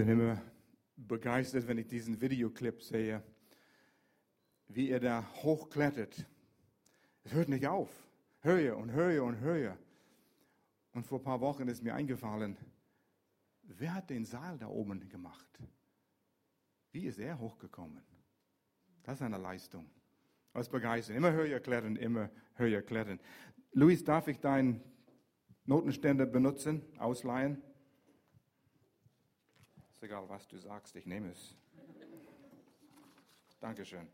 [0.00, 0.40] bin immer
[0.96, 3.22] begeistert, wenn ich diesen Videoclip sehe,
[4.68, 6.26] wie er da hochklettert.
[7.22, 7.90] Es hört nicht auf.
[8.40, 9.76] Höher und höher und höher.
[10.92, 12.56] Und vor ein paar Wochen ist mir eingefallen,
[13.62, 15.60] wer hat den Saal da oben gemacht?
[16.92, 18.02] Wie ist er hochgekommen?
[19.02, 19.90] Das ist eine Leistung.
[20.54, 21.14] Was begeistert.
[21.14, 23.20] Immer höher klettern, immer höher klettern.
[23.72, 24.82] Luis, darf ich deinen
[25.66, 27.62] Notenständer benutzen, ausleihen?
[30.00, 31.54] Ist egal, was du sagst, ich nehme es.
[33.60, 34.06] Dankeschön.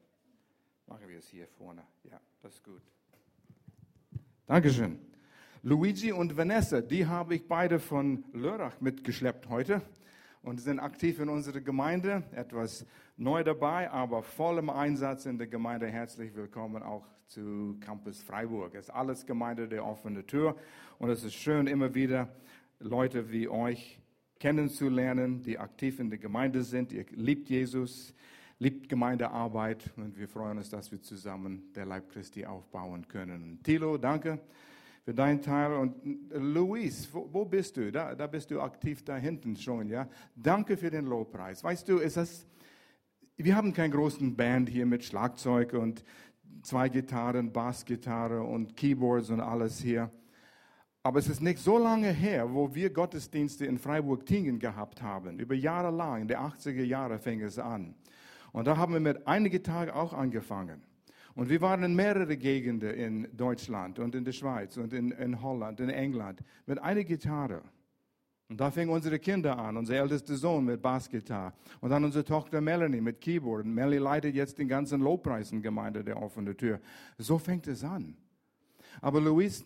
[0.89, 1.85] Machen wir es hier vorne.
[2.03, 2.83] Ja, das ist gut.
[4.47, 4.99] Dankeschön.
[5.63, 9.81] Luigi und Vanessa, die habe ich beide von Lörrach mitgeschleppt heute
[10.43, 12.25] und sind aktiv in unserer Gemeinde.
[12.33, 12.85] Etwas
[13.17, 15.87] neu dabei, aber voll im Einsatz in der Gemeinde.
[15.87, 18.75] Herzlich willkommen auch zu Campus Freiburg.
[18.75, 20.57] Es ist alles Gemeinde der offenen Tür
[20.99, 22.29] und es ist schön, immer wieder
[22.81, 24.01] Leute wie euch
[24.39, 26.93] kennenzulernen, die aktiv in der Gemeinde sind.
[26.93, 28.15] Ihr liebt Jesus,
[28.59, 33.61] liebt Gemeindearbeit und wir freuen uns, dass wir zusammen der Leib Christi aufbauen können.
[33.63, 34.41] Tilo, danke
[35.07, 35.73] für deinen Teil.
[35.73, 37.93] Und äh, Luis, wo, wo bist du?
[37.93, 40.09] Da, da bist du aktiv da hinten schon, ja.
[40.35, 41.63] Danke für den Lobpreis.
[41.63, 42.47] Weißt du, ist das,
[43.37, 46.03] wir haben keinen großen Band hier mit Schlagzeug und
[46.63, 50.11] zwei Gitarren, Bassgitarre und Keyboards und alles hier.
[51.07, 55.39] Aber es ist nicht so lange her, wo wir Gottesdienste in Freiburg-Tingen gehabt haben.
[55.39, 57.95] Über Jahre lang, in den 80er Jahren fing es an.
[58.51, 60.83] Und da haben wir mit einigen Tagen auch angefangen.
[61.37, 65.41] Und wir waren in mehrere Gegenden in Deutschland und in der Schweiz und in, in
[65.41, 67.63] Holland, in England mit einer Gitarre.
[68.49, 72.61] Und da fingen unsere Kinder an, unser ältester Sohn mit Bassgitarre und dann unsere Tochter
[72.61, 73.65] Melanie mit Keyboard.
[73.65, 76.81] Und Melanie leitet jetzt den ganzen Lobpreisengemeinde der offenen Tür.
[77.17, 78.17] So fängt es an.
[79.01, 79.65] Aber Luis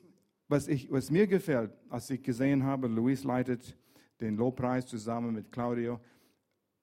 [0.50, 3.76] was, ich, was mir gefällt, als ich gesehen habe, Luis leitet
[4.20, 6.00] den Lobpreis zusammen mit Claudio.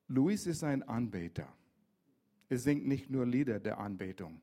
[0.07, 1.47] Luis ist ein Anbeter.
[2.49, 4.41] Er singt nicht nur Lieder der Anbetung.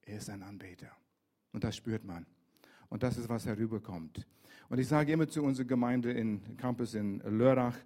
[0.00, 0.90] Er ist ein Anbeter.
[1.52, 2.26] Und das spürt man.
[2.88, 4.26] Und das ist, was herüberkommt.
[4.70, 7.76] Und ich sage immer zu unserer Gemeinde in Campus in Lörrach,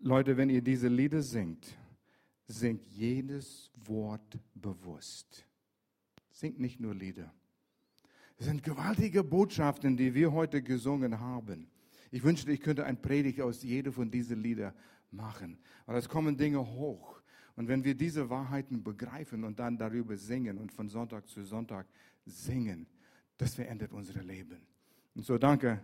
[0.00, 1.76] Leute, wenn ihr diese Lieder singt,
[2.46, 5.46] singt jedes Wort bewusst.
[6.30, 7.30] Singt nicht nur Lieder.
[8.40, 11.68] Das sind gewaltige Botschaften, die wir heute gesungen haben.
[12.10, 14.72] Ich wünschte, ich könnte ein Predigt aus jedem von diesen Liedern
[15.10, 15.58] machen.
[15.84, 17.20] Weil es kommen Dinge hoch.
[17.54, 21.86] Und wenn wir diese Wahrheiten begreifen und dann darüber singen und von Sonntag zu Sonntag
[22.24, 22.86] singen,
[23.36, 24.62] das verändert unser Leben.
[25.14, 25.78] Und so danke,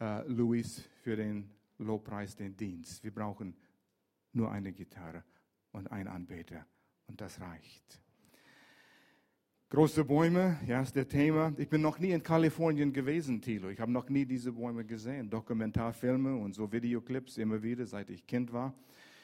[0.00, 3.02] uh, Luis, für den Lobpreis, den Dienst.
[3.02, 3.56] Wir brauchen
[4.32, 5.24] nur eine Gitarre
[5.72, 6.64] und einen Anbeter
[7.08, 8.00] und das reicht.
[9.70, 11.52] Große Bäume, ja, ist der Thema.
[11.58, 13.68] Ich bin noch nie in Kalifornien gewesen, Thilo.
[13.68, 15.28] Ich habe noch nie diese Bäume gesehen.
[15.28, 18.72] Dokumentarfilme und so Videoclips immer wieder, seit ich Kind war.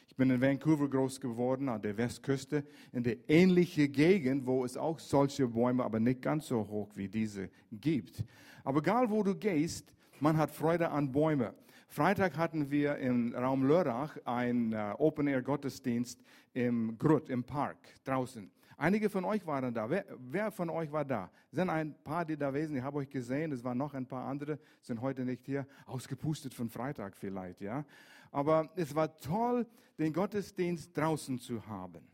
[0.07, 2.63] Ich bin in Vancouver groß geworden, an der Westküste,
[2.93, 7.09] in der ähnlichen Gegend, wo es auch solche Bäume, aber nicht ganz so hoch wie
[7.09, 8.23] diese gibt.
[8.65, 11.55] Aber egal, wo du gehst, man hat Freude an Bäumen.
[11.89, 16.23] Freitag hatten wir im Raum Lörrach einen uh, Open-Air-Gottesdienst
[16.53, 18.51] im Grut, im Park, draußen.
[18.77, 19.89] Einige von euch waren da.
[19.89, 21.31] Wer, wer, von euch war da?
[21.51, 22.77] Sind ein paar, die da gewesen.
[22.77, 23.53] Ich habe euch gesehen.
[23.53, 25.67] Es waren noch ein paar andere, sind heute nicht hier.
[25.87, 27.85] Ausgepustet von Freitag vielleicht, ja.
[28.31, 29.67] Aber es war toll,
[29.99, 32.05] den Gottesdienst draußen zu haben.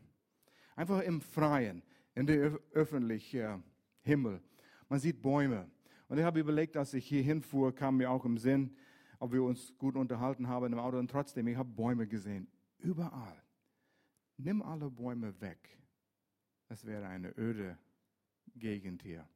[0.75, 1.81] Einfach im Freien,
[2.13, 3.63] in der öffentlichen
[4.01, 4.41] Himmel.
[4.87, 5.69] Man sieht Bäume.
[6.07, 8.75] Und ich habe überlegt, als ich hier hinfuhr, kam mir auch im Sinn,
[9.19, 10.97] ob wir uns gut unterhalten haben im Auto.
[10.97, 12.47] Und trotzdem, ich habe Bäume gesehen.
[12.77, 13.41] Überall.
[14.37, 15.80] Nimm alle Bäume weg
[16.71, 17.77] das wäre eine öde
[18.55, 19.27] Gegend hier.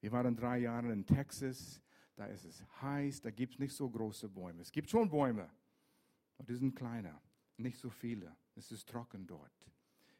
[0.00, 1.78] Wir waren drei Jahre in Texas.
[2.16, 4.62] Da ist es heiß, da gibt es nicht so große Bäume.
[4.62, 5.50] Es gibt schon Bäume,
[6.38, 7.20] aber die sind kleiner,
[7.58, 8.34] nicht so viele.
[8.56, 9.52] Es ist trocken dort.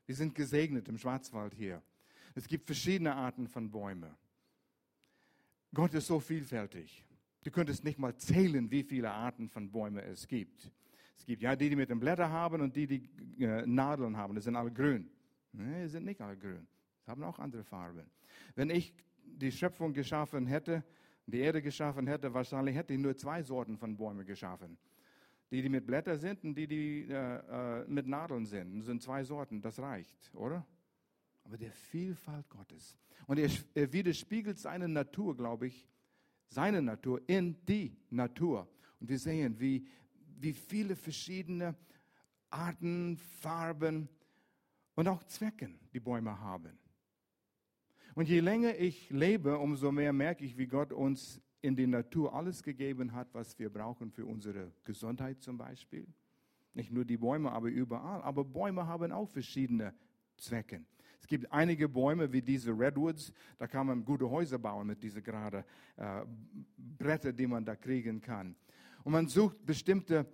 [0.05, 1.83] Wir sind gesegnet im Schwarzwald hier.
[2.35, 4.15] Es gibt verschiedene Arten von Bäumen.
[5.73, 7.07] Gott ist so vielfältig.
[7.43, 10.71] Du könntest nicht mal zählen, wie viele Arten von Bäumen es gibt.
[11.17, 14.35] Es gibt ja die, die mit den Blättern haben und die, die äh, Nadeln haben.
[14.35, 15.11] Das sind alle grün.
[15.53, 16.67] Nee, sind nicht alle grün.
[17.05, 18.11] Sie haben auch andere Farben.
[18.55, 18.95] Wenn ich
[19.25, 20.85] die Schöpfung geschaffen hätte,
[21.27, 24.79] die Erde geschaffen hätte, wahrscheinlich hätte ich nur zwei Sorten von Bäumen geschaffen.
[25.51, 28.79] Die, die mit Blättern sind und die, die äh, äh, mit Nadeln sind.
[28.79, 30.65] Das sind zwei Sorten, das reicht, oder?
[31.43, 32.97] Aber der Vielfalt Gottes.
[33.27, 35.89] Und er, er widerspiegelt seine Natur, glaube ich,
[36.49, 38.69] seine Natur in die Natur.
[39.01, 39.87] Und wir sehen, wie,
[40.39, 41.75] wie viele verschiedene
[42.51, 44.09] Arten, Farben,
[45.01, 46.79] und auch Zwecken die Bäume haben.
[48.15, 52.35] Und je länger ich lebe, umso mehr merke ich, wie Gott uns in die Natur
[52.35, 56.07] alles gegeben hat, was wir brauchen für unsere Gesundheit zum Beispiel.
[56.75, 58.21] Nicht nur die Bäume, aber überall.
[58.21, 59.95] Aber Bäume haben auch verschiedene
[60.37, 60.85] Zwecke.
[61.19, 65.23] Es gibt einige Bäume wie diese Redwoods, da kann man gute Häuser bauen mit diesen
[65.23, 65.65] gerade
[65.97, 66.27] äh,
[66.77, 68.55] Bretter, die man da kriegen kann.
[69.03, 70.27] Und man sucht bestimmte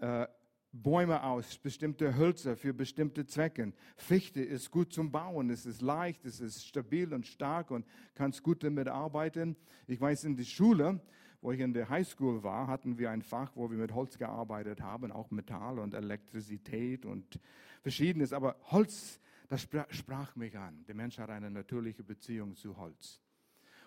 [0.00, 0.26] äh,
[0.72, 3.72] Bäume aus, bestimmte Hölzer für bestimmte Zwecke.
[3.96, 7.84] Fichte ist gut zum Bauen, es ist leicht, es ist stabil und stark und
[8.14, 9.56] kannst gut damit arbeiten.
[9.88, 11.00] Ich weiß, in der Schule,
[11.40, 14.80] wo ich in der Highschool war, hatten wir ein Fach, wo wir mit Holz gearbeitet
[14.80, 17.40] haben, auch Metall und Elektrizität und
[17.82, 18.32] verschiedenes.
[18.32, 19.18] Aber Holz,
[19.48, 20.84] das sprach mich an.
[20.86, 23.20] Der Mensch hat eine natürliche Beziehung zu Holz.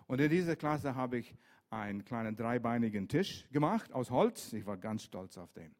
[0.07, 1.33] Und in dieser Klasse habe ich
[1.69, 4.51] einen kleinen dreibeinigen Tisch gemacht aus Holz.
[4.51, 5.73] Ich war ganz stolz auf den.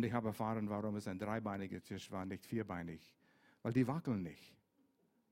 [0.00, 3.14] Und ich habe erfahren, warum es ein dreibeiniger Tisch war, nicht vierbeinig.
[3.60, 4.56] Weil die wackeln nicht.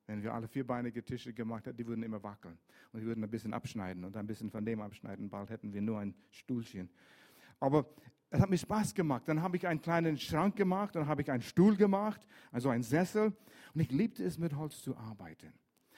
[0.06, 2.58] Wenn wir alle vierbeinige Tische gemacht hätten, die würden immer wackeln.
[2.92, 5.30] Und die würden ein bisschen abschneiden und ein bisschen von dem abschneiden.
[5.30, 6.90] Bald hätten wir nur ein Stuhlchen.
[7.60, 7.88] Aber
[8.28, 9.22] es hat mir Spaß gemacht.
[9.26, 12.20] Dann habe ich einen kleinen Schrank gemacht, dann habe ich einen Stuhl gemacht,
[12.52, 13.34] also einen Sessel.
[13.72, 15.54] Und ich liebte es, mit Holz zu arbeiten.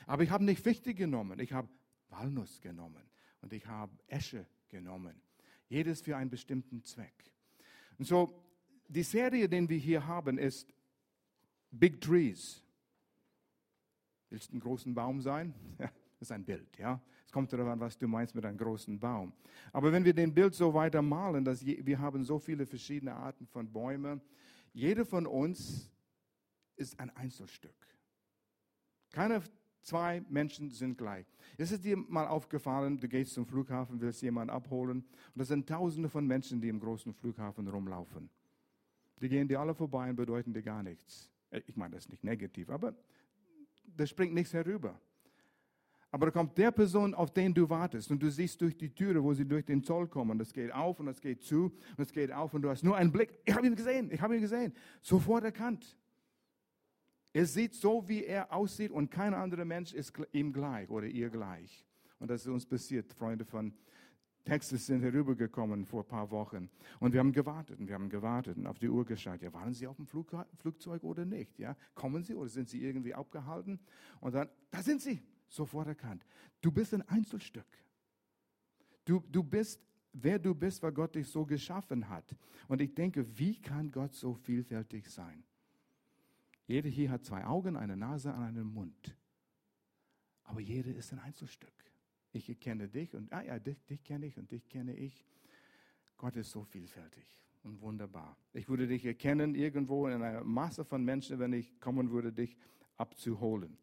[0.06, 1.66] Aber ich habe nicht Fichte genommen, ich habe
[2.08, 3.02] Walnuss genommen
[3.40, 5.20] und ich habe Esche genommen.
[5.66, 7.32] Jedes für einen bestimmten Zweck.
[7.98, 8.49] Und so
[8.90, 10.72] die Serie, die wir hier haben, ist
[11.70, 12.62] Big Trees.
[14.28, 15.54] Willst du einen großen Baum sein?
[16.18, 17.00] Das ist ein Bild, ja.
[17.24, 19.32] Es kommt darauf an, was du meinst mit einem großen Baum.
[19.72, 23.46] Aber wenn wir den Bild so weiter malen, dass wir haben so viele verschiedene Arten
[23.46, 24.20] von Bäumen.
[24.74, 25.90] Jeder von uns
[26.76, 27.74] ist ein Einzelstück.
[29.12, 29.42] Keine
[29.80, 31.24] zwei Menschen sind gleich.
[31.56, 35.66] Es ist dir mal aufgefallen, du gehst zum Flughafen, willst jemanden abholen und das sind
[35.66, 38.28] Tausende von Menschen, die im großen Flughafen rumlaufen.
[39.20, 41.30] Die gehen dir alle vorbei und bedeuten dir gar nichts.
[41.50, 42.94] Äh, ich meine, das ist nicht negativ, aber
[43.84, 44.98] das springt nichts herüber.
[46.12, 49.22] Aber da kommt der Person, auf den du wartest, und du siehst durch die Türe,
[49.22, 50.38] wo sie durch den Zoll kommen.
[50.38, 52.96] Das geht auf und das geht zu und es geht auf und du hast nur
[52.96, 53.38] einen Blick.
[53.44, 54.72] Ich habe ihn gesehen, ich habe ihn gesehen.
[55.00, 55.96] Sofort erkannt.
[57.32, 61.30] Er sieht so, wie er aussieht und kein anderer Mensch ist ihm gleich oder ihr
[61.30, 61.86] gleich.
[62.18, 63.72] Und das ist uns passiert, Freunde von
[64.44, 66.70] Texas sind herübergekommen vor ein paar Wochen.
[66.98, 69.42] Und wir haben gewartet und wir haben gewartet und auf die Uhr geschaut.
[69.42, 71.58] Ja, waren Sie auf dem Flug, Flugzeug oder nicht?
[71.58, 73.78] Ja, kommen Sie oder sind Sie irgendwie abgehalten?
[74.20, 76.24] Und dann, da sind Sie, sofort erkannt.
[76.60, 77.66] Du bist ein Einzelstück.
[79.04, 79.80] Du, du bist,
[80.12, 82.34] wer du bist, weil Gott dich so geschaffen hat.
[82.68, 85.44] Und ich denke, wie kann Gott so vielfältig sein?
[86.66, 89.16] Jeder hier hat zwei Augen, eine Nase und einen Mund.
[90.44, 91.89] Aber jeder ist ein Einzelstück.
[92.32, 95.24] Ich erkenne dich und ah ja, dich, dich kenne ich und dich kenne ich.
[96.16, 97.26] Gott ist so vielfältig
[97.62, 98.36] und wunderbar.
[98.52, 102.56] Ich würde dich erkennen irgendwo in einer Masse von Menschen, wenn ich kommen würde, dich
[102.96, 103.76] abzuholen.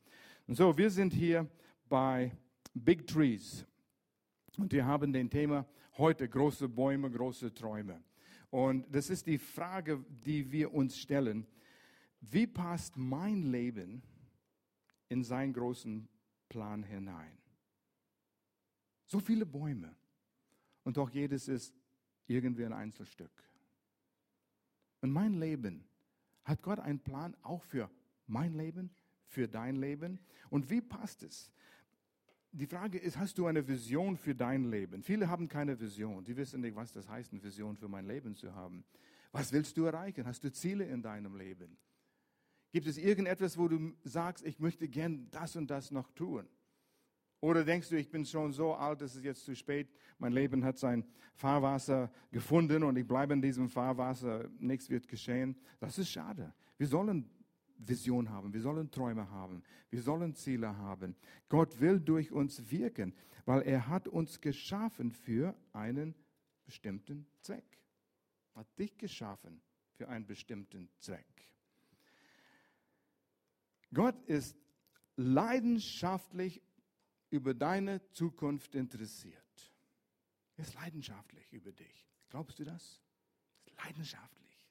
[0.48, 1.50] Und so, wir sind hier
[1.89, 2.32] bei
[2.74, 3.66] Big Trees
[4.58, 5.66] und wir haben den Thema
[5.98, 8.01] heute große Bäume, große Träume.
[8.50, 11.46] Und das ist die Frage, die wir uns stellen.
[12.22, 14.01] Wie passt mein Leben
[15.10, 16.08] in seinen großen
[16.50, 17.37] Plan hinein?
[19.08, 19.96] So viele Bäume.
[20.84, 21.74] Und doch jedes ist
[22.28, 23.32] irgendwie ein Einzelstück.
[25.02, 25.88] Und mein Leben,
[26.48, 27.92] hat Gott einen Plan auch für
[28.26, 28.90] mein Leben,
[29.26, 30.20] für dein Leben?
[30.50, 31.52] Und wie passt es?
[32.52, 35.04] Die Frage ist, hast du eine Vision für dein Leben?
[35.04, 36.24] Viele haben keine Vision.
[36.24, 38.86] Die wissen nicht, was das heißt, eine Vision für mein Leben zu haben.
[39.34, 40.26] Was willst du erreichen?
[40.26, 41.78] Hast du Ziele in deinem Leben?
[42.72, 46.48] Gibt es irgendetwas, wo du sagst, ich möchte gern das und das noch tun?
[47.39, 50.63] Oder denkst du, ich bin schon so alt, es ist jetzt zu spät, mein Leben
[50.65, 55.56] hat sein Fahrwasser gefunden und ich bleibe in diesem Fahrwasser, nichts wird geschehen.
[55.79, 56.53] Das ist schade.
[56.77, 57.29] Wir sollen
[57.77, 61.15] Vision haben, wir sollen Träume haben, wir sollen Ziele haben.
[61.48, 63.13] Gott will durch uns wirken,
[63.46, 66.15] weil er hat uns geschaffen für einen
[66.65, 67.79] bestimmten Zweck.
[68.56, 69.62] Hat dich geschaffen
[69.94, 71.25] für einen bestimmten Zweck.
[73.94, 74.58] Gott ist
[75.15, 76.62] leidenschaftlich
[77.30, 79.74] über deine Zukunft interessiert.
[80.56, 82.08] Er ist leidenschaftlich über dich.
[82.30, 83.02] Glaubst du das?
[83.66, 84.68] Ist leidenschaftlich.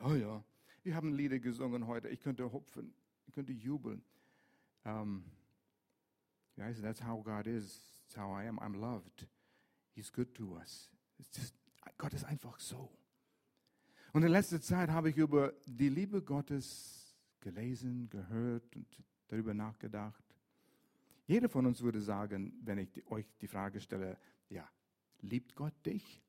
[0.00, 0.44] Ja, ja.
[0.82, 2.08] Wir haben Lieder gesungen heute.
[2.08, 2.94] Ich könnte hupfen.
[3.26, 4.02] Ich könnte jubeln.
[4.84, 5.24] Um, ähm,
[6.54, 8.00] wie heißt That's how God is.
[8.02, 8.58] That's how I am.
[8.58, 9.26] I'm loved.
[9.94, 10.90] He's good to us.
[11.34, 11.54] Just,
[11.96, 12.90] Gott ist einfach so.
[14.12, 18.86] Und in letzter Zeit habe ich über die Liebe Gottes gelesen, gehört und
[19.28, 20.24] darüber nachgedacht.
[21.28, 24.16] Jeder von uns würde sagen, wenn ich euch die Frage stelle,
[24.48, 24.66] ja,
[25.20, 26.22] liebt Gott dich?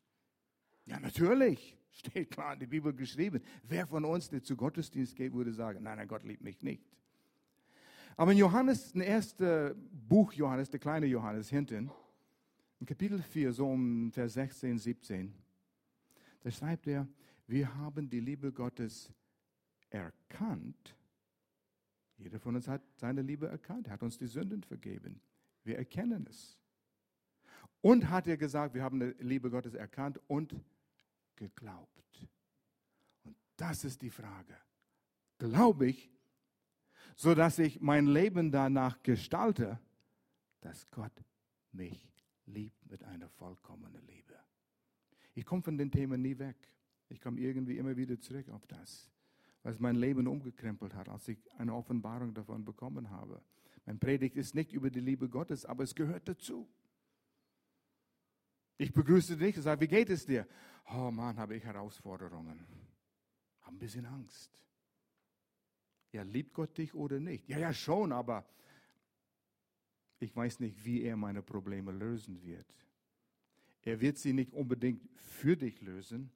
[0.85, 1.77] Ja, natürlich.
[1.91, 3.41] Steht klar in der Bibel geschrieben.
[3.63, 6.83] Wer von uns, der zu Gottesdienst geht, würde sagen, nein, nein, Gott liebt mich nicht.
[8.17, 11.89] Aber in Johannes, ein erstes Buch Johannes, der kleine Johannes hinten,
[12.81, 15.33] in Kapitel 4, so um Vers 16, 17,
[16.41, 17.07] da schreibt er,
[17.47, 19.13] Wir haben die Liebe Gottes
[19.89, 20.98] erkannt.
[22.19, 23.87] Jeder von uns hat seine Liebe erkannt.
[23.87, 25.21] Er hat uns die Sünden vergeben.
[25.63, 26.57] Wir erkennen es.
[27.81, 30.53] Und hat er gesagt, wir haben die Liebe Gottes erkannt und
[31.37, 32.27] geglaubt.
[33.23, 34.55] Und das ist die Frage.
[35.37, 36.11] Glaube ich,
[37.15, 39.79] sodass ich mein Leben danach gestalte,
[40.59, 41.23] dass Gott
[41.71, 42.13] mich
[42.45, 44.37] liebt mit einer vollkommenen Liebe.
[45.35, 46.57] Ich komme von den Themen nie weg.
[47.07, 49.09] Ich komme irgendwie immer wieder zurück auf das,
[49.63, 53.41] was mein Leben umgekrempelt hat, als ich eine Offenbarung davon bekommen habe.
[53.85, 56.67] Mein Predigt ist nicht über die Liebe Gottes, aber es gehört dazu.
[58.77, 60.47] Ich begrüße dich und sage, wie geht es dir?
[60.93, 62.65] Oh Mann, habe ich Herausforderungen.
[63.61, 64.63] Habe ein bisschen Angst.
[66.11, 67.47] Ja, liebt Gott dich oder nicht?
[67.49, 68.45] Ja, ja, schon, aber
[70.19, 72.65] ich weiß nicht, wie er meine Probleme lösen wird.
[73.81, 76.31] Er wird sie nicht unbedingt für dich lösen.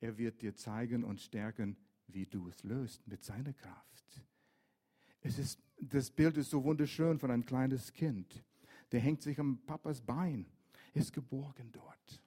[0.00, 1.76] Er wird dir zeigen und stärken,
[2.08, 4.22] wie du es löst mit seiner Kraft.
[5.20, 8.44] Es ist, das Bild ist so wunderschön von einem kleines Kind.
[8.92, 10.46] Der hängt sich am Papas Bein
[10.94, 12.22] ist geborgen dort.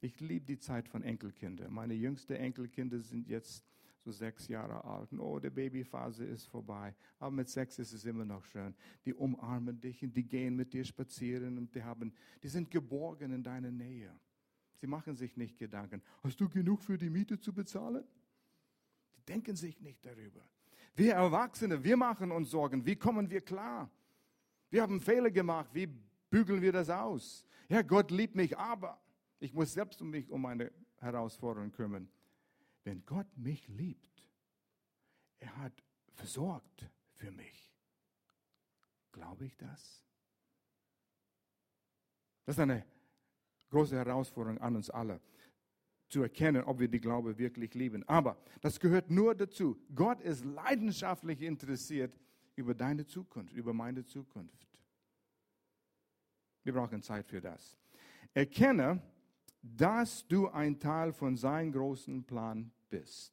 [0.00, 1.72] Ich liebe die Zeit von Enkelkindern.
[1.72, 3.64] Meine jüngsten Enkelkinder sind jetzt
[4.04, 5.12] so sechs Jahre alt.
[5.18, 6.94] oh, die Babyphase ist vorbei.
[7.18, 8.74] Aber mit sechs ist es immer noch schön.
[9.04, 12.12] Die umarmen dich und die gehen mit dir spazieren und die, haben,
[12.42, 14.12] die sind geborgen in deiner Nähe.
[14.74, 16.02] Sie machen sich nicht Gedanken.
[16.22, 18.04] Hast du genug für die Miete zu bezahlen?
[19.28, 20.40] Denken sich nicht darüber.
[20.94, 22.84] Wir Erwachsene, wir machen uns Sorgen.
[22.84, 23.90] Wie kommen wir klar?
[24.70, 25.68] Wir haben Fehler gemacht.
[25.72, 25.86] Wie
[26.30, 27.44] bügeln wir das aus?
[27.68, 29.00] Ja, Gott liebt mich, aber
[29.38, 32.08] ich muss selbst um mich um meine Herausforderungen kümmern.
[32.84, 34.24] Wenn Gott mich liebt,
[35.38, 35.72] er hat
[36.14, 37.72] versorgt für mich.
[39.12, 40.02] Glaube ich das?
[42.44, 42.84] Das ist eine
[43.68, 45.20] große Herausforderung an uns alle,
[46.08, 48.06] zu erkennen, ob wir die Glaube wirklich lieben.
[48.08, 49.78] Aber das gehört nur dazu.
[49.94, 52.18] Gott ist leidenschaftlich interessiert
[52.56, 54.66] über deine Zukunft, über meine Zukunft.
[56.64, 57.76] Wir brauchen Zeit für das.
[58.34, 59.00] Erkenne,
[59.62, 63.32] dass du ein Teil von seinem großen Plan bist.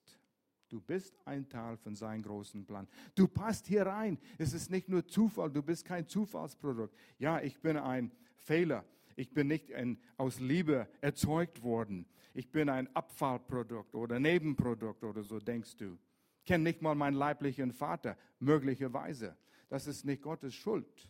[0.69, 2.87] Du bist ein Teil von seinem großen Plan.
[3.13, 4.17] Du passt hier rein.
[4.37, 6.95] Es ist nicht nur Zufall, du bist kein Zufallsprodukt.
[7.17, 8.83] Ja, ich bin ein Fehler.
[9.15, 9.71] Ich bin nicht
[10.17, 12.05] aus Liebe erzeugt worden.
[12.35, 15.97] Ich bin ein Abfallprodukt oder Nebenprodukt oder so denkst du.
[16.39, 19.37] Ich kenne nicht mal meinen leiblichen Vater, möglicherweise.
[19.69, 21.09] Das ist nicht Gottes Schuld.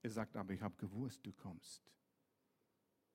[0.00, 1.82] Er sagt aber, ich habe gewusst, du kommst.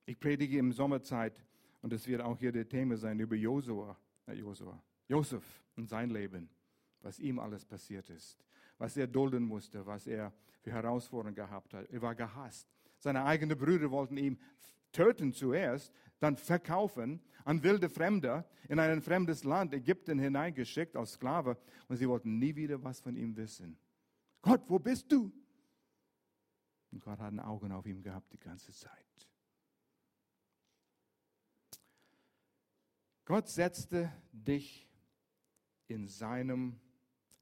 [0.06, 1.42] Ich predige im Sommerzeit
[1.82, 6.10] und es wird auch hier der Thema sein über Josua, äh Josua, Josef und sein
[6.10, 6.50] Leben,
[7.00, 8.38] was ihm alles passiert ist,
[8.78, 11.90] was er dulden musste, was er für Herausforderungen gehabt hat.
[11.90, 12.68] Er war gehasst.
[12.98, 14.38] Seine eigenen Brüder wollten ihn
[14.92, 21.58] töten zuerst, dann verkaufen an wilde Fremde in ein fremdes Land, Ägypten, hineingeschickt als Sklave
[21.88, 23.78] und sie wollten nie wieder was von ihm wissen.
[24.42, 25.32] Gott, wo bist du?
[26.92, 29.06] Und Gott hat ein Auge auf ihm gehabt die ganze Zeit.
[33.26, 34.88] Gott setzte dich
[35.88, 36.80] in seinem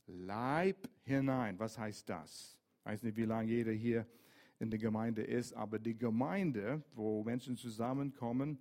[0.05, 1.59] Leib hinein.
[1.59, 2.57] Was heißt das?
[2.79, 4.05] Ich weiß nicht, wie lange jeder hier
[4.59, 8.59] in der Gemeinde ist, aber die Gemeinde, wo Menschen zusammenkommen,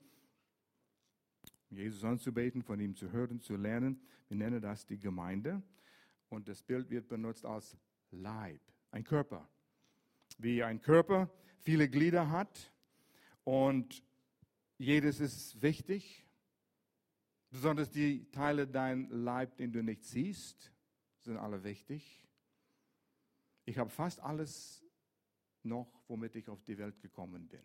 [1.70, 5.62] Jesus anzubeten, von ihm zu hören, zu lernen, wir nennen das die Gemeinde.
[6.28, 7.76] Und das Bild wird benutzt als
[8.10, 8.60] Leib,
[8.90, 9.48] ein Körper
[10.38, 12.72] wie ein Körper viele Glieder hat
[13.44, 14.02] und
[14.78, 16.24] jedes ist wichtig.
[17.50, 20.72] Besonders die Teile dein Leib, den du nicht siehst,
[21.20, 22.28] sind alle wichtig.
[23.64, 24.84] Ich habe fast alles
[25.66, 27.62] noch, womit ich auf die Welt gekommen bin.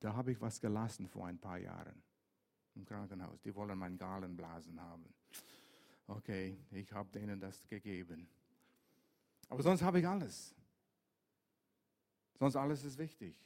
[0.00, 2.02] Da habe ich was gelassen vor ein paar Jahren
[2.74, 3.40] im Krankenhaus.
[3.42, 5.12] Die wollen meinen Galenblasen haben.
[6.06, 8.28] Okay, ich habe denen das gegeben.
[9.48, 10.54] Aber sonst habe ich alles.
[12.38, 13.36] Sonst alles ist wichtig.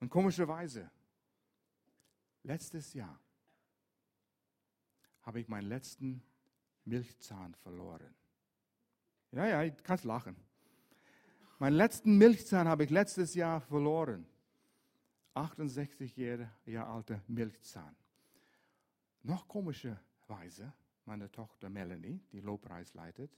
[0.00, 0.90] Und komischerweise,
[2.42, 3.20] letztes Jahr
[5.22, 6.22] habe ich meinen letzten
[6.84, 8.17] Milchzahn verloren.
[9.32, 10.36] Ja, ja, du kannst lachen.
[11.58, 14.26] Meinen letzten Milchzahn habe ich letztes Jahr verloren.
[15.34, 16.50] 68 Jahre
[16.86, 17.94] alter Milchzahn.
[19.22, 20.72] Noch komischerweise,
[21.04, 23.36] meine Tochter Melanie, die Lobpreis leitet,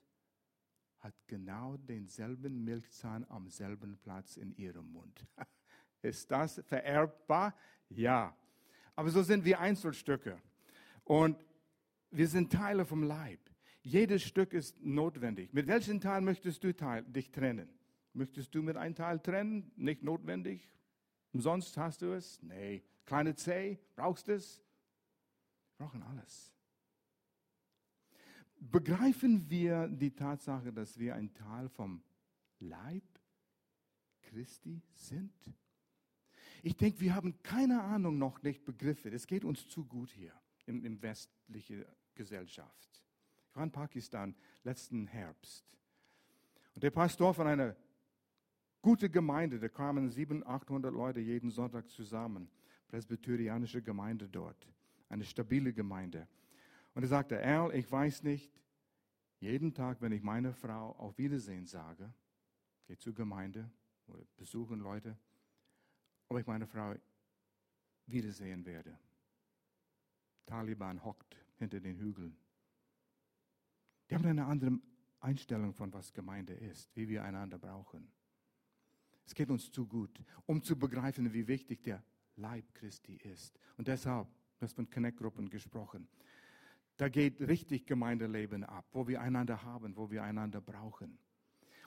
[1.00, 5.26] hat genau denselben Milchzahn am selben Platz in ihrem Mund.
[6.02, 7.54] Ist das vererbbar?
[7.88, 8.34] Ja.
[8.94, 10.40] Aber so sind wir Einzelstücke.
[11.04, 11.44] Und
[12.10, 13.49] wir sind Teile vom Leib.
[13.82, 15.52] Jedes Stück ist notwendig.
[15.52, 17.68] Mit welchem Teil möchtest du dich trennen?
[18.12, 19.70] Möchtest du mit einem Teil trennen?
[19.76, 20.68] Nicht notwendig?
[21.32, 22.42] Umsonst hast du es?
[22.42, 24.62] Nee, Kleine C, brauchst du es?
[25.76, 26.54] Wir brauchen alles.
[28.60, 32.04] Begreifen wir die Tatsache, dass wir ein Teil vom
[32.60, 33.02] Leib
[34.20, 35.34] Christi sind?
[36.62, 39.10] Ich denke, wir haben keine Ahnung noch nicht Begriffe.
[39.10, 40.32] Es geht uns zu gut hier
[40.66, 41.84] im, im westlichen
[42.14, 43.02] Gesellschaft.
[43.50, 45.76] Ich war in Pakistan letzten Herbst.
[46.74, 47.74] Und der Pastor von einer
[48.80, 52.48] guten Gemeinde, da kamen 700, 800 Leute jeden Sonntag zusammen.
[52.86, 54.68] Presbyterianische Gemeinde dort.
[55.08, 56.28] Eine stabile Gemeinde.
[56.94, 58.52] Und er sagte, Al, ich weiß nicht,
[59.40, 62.12] jeden Tag, wenn ich meiner Frau auf Wiedersehen sage,
[62.86, 63.68] gehe zur Gemeinde
[64.06, 65.16] oder besuchen Leute,
[66.28, 66.94] ob ich meine Frau
[68.06, 68.96] wiedersehen werde.
[70.46, 72.36] Taliban hockt hinter den Hügeln.
[74.10, 74.72] Die haben eine andere
[75.20, 78.10] Einstellung von was Gemeinde ist, wie wir einander brauchen.
[79.24, 82.02] Es geht uns zu gut, um zu begreifen, wie wichtig der
[82.34, 83.60] Leib Christi ist.
[83.76, 84.26] Und deshalb,
[84.58, 86.08] du hast von Connect-Gruppen gesprochen,
[86.96, 91.18] da geht richtig Gemeindeleben ab, wo wir einander haben, wo wir einander brauchen.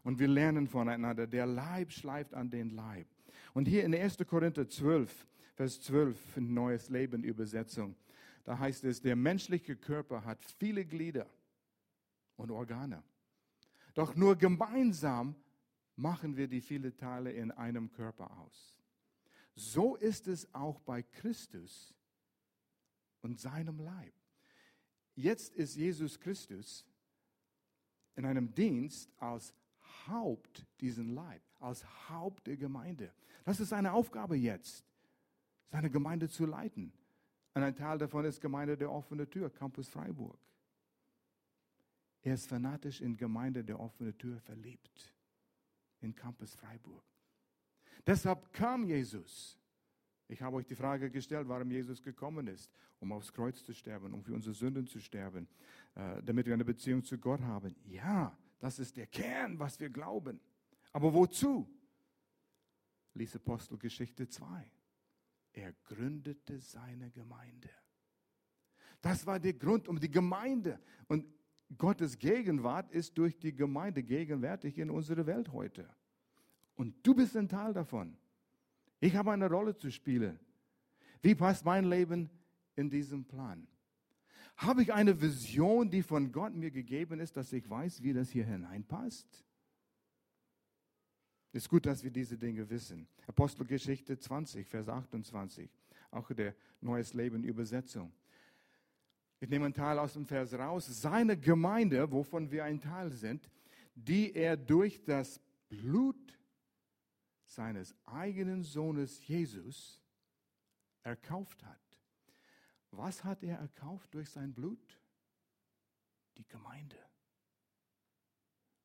[0.03, 1.27] Und wir lernen voneinander.
[1.27, 3.07] Der Leib schleift an den Leib.
[3.53, 4.17] Und hier in 1.
[4.25, 7.95] Korinther 12, Vers 12, Neues Leben Übersetzung,
[8.45, 11.27] da heißt es, der menschliche Körper hat viele Glieder
[12.37, 13.03] und Organe.
[13.93, 15.35] Doch nur gemeinsam
[15.95, 18.79] machen wir die vielen Teile in einem Körper aus.
[19.55, 21.93] So ist es auch bei Christus
[23.21, 24.13] und seinem Leib.
[25.15, 26.85] Jetzt ist Jesus Christus
[28.15, 29.53] in einem Dienst als
[30.07, 33.13] Haupt diesen Leib, als Haupt der Gemeinde.
[33.45, 34.83] Das ist seine Aufgabe jetzt,
[35.69, 36.91] seine Gemeinde zu leiten.
[37.53, 40.39] Und ein Teil davon ist Gemeinde der offenen Tür, Campus Freiburg.
[42.23, 45.13] Er ist fanatisch in Gemeinde der offenen Tür verliebt,
[45.99, 47.03] in Campus Freiburg.
[48.07, 49.59] Deshalb kam Jesus.
[50.29, 54.13] Ich habe euch die Frage gestellt, warum Jesus gekommen ist, um aufs Kreuz zu sterben,
[54.13, 55.47] um für unsere Sünden zu sterben,
[55.95, 57.75] äh, damit wir eine Beziehung zu Gott haben.
[57.83, 60.39] Ja, das ist der Kern, was wir glauben.
[60.93, 61.69] Aber wozu?
[63.15, 64.71] Lies Apostelgeschichte 2.
[65.51, 67.69] Er gründete seine Gemeinde.
[69.01, 70.79] Das war der Grund um die Gemeinde.
[71.07, 71.25] Und
[71.77, 75.87] Gottes Gegenwart ist durch die Gemeinde gegenwärtig in unserer Welt heute.
[76.75, 78.17] Und du bist ein Teil davon.
[78.99, 80.39] Ich habe eine Rolle zu spielen.
[81.21, 82.29] Wie passt mein Leben
[82.75, 83.67] in diesen Plan?
[84.57, 88.29] Habe ich eine Vision, die von Gott mir gegeben ist, dass ich weiß, wie das
[88.29, 89.43] hier hineinpasst?
[91.51, 93.07] Es ist gut, dass wir diese Dinge wissen.
[93.27, 95.69] Apostelgeschichte 20, Vers 28,
[96.11, 98.11] auch der Neues Leben Übersetzung.
[99.43, 100.85] Ich nehme einen Teil aus dem Vers raus.
[100.85, 103.49] Seine Gemeinde, wovon wir ein Teil sind,
[103.93, 106.39] die er durch das Blut
[107.43, 110.01] seines eigenen Sohnes Jesus
[111.01, 111.81] erkauft hat.
[112.91, 114.97] Was hat er erkauft durch sein Blut?
[116.37, 116.95] Die Gemeinde.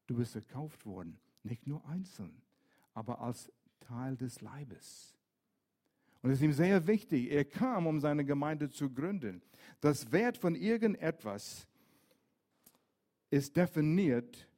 [0.09, 2.43] Du bist erkauft worden, nicht nur einzeln,
[2.95, 5.18] aber als Teil des Leibes.
[6.23, 9.43] Und es ist ihm sehr wichtig, er kam, um seine Gemeinde zu gründen.
[9.81, 11.67] Das Wert von irgendetwas
[13.31, 14.49] ist definiert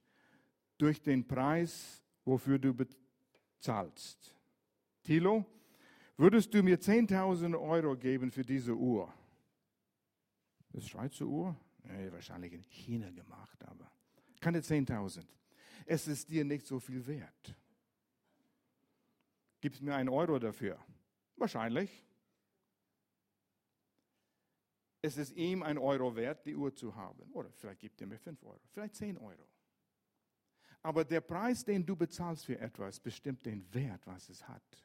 [0.78, 4.34] durch den Preis, wofür du bezahlst.
[5.02, 5.44] Tilo,
[6.16, 9.12] würdest du mir 10.000 Euro geben für diese Uhr?
[10.72, 11.56] Das Schweizer Uhr?
[11.82, 13.90] Nee, wahrscheinlich in China gemacht, aber
[14.40, 15.24] keine 10.000.
[15.84, 17.54] Es ist dir nicht so viel wert.
[19.60, 20.78] Gibst mir einen Euro dafür?
[21.40, 22.04] Wahrscheinlich.
[25.00, 27.32] Es ist ihm ein Euro wert, die Uhr zu haben.
[27.32, 29.48] Oder vielleicht gibt er mir 5 Euro, vielleicht 10 Euro.
[30.82, 34.84] Aber der Preis, den du bezahlst für etwas, bestimmt den Wert, was es hat.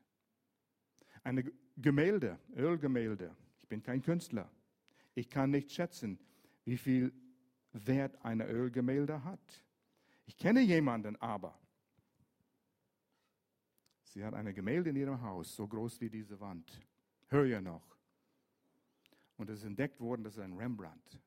[1.24, 1.44] Eine
[1.76, 4.50] Gemälde, Ölgemälde, ich bin kein Künstler,
[5.14, 6.20] ich kann nicht schätzen,
[6.64, 7.14] wie viel
[7.74, 9.64] Wert eine Ölgemälde hat.
[10.26, 11.60] Ich kenne jemanden aber.
[14.16, 16.80] Sie hat eine Gemälde in ihrem Haus, so groß wie diese Wand.
[17.28, 17.98] Höher noch.
[19.36, 21.20] Und es ist entdeckt worden, das ist ein Rembrandt.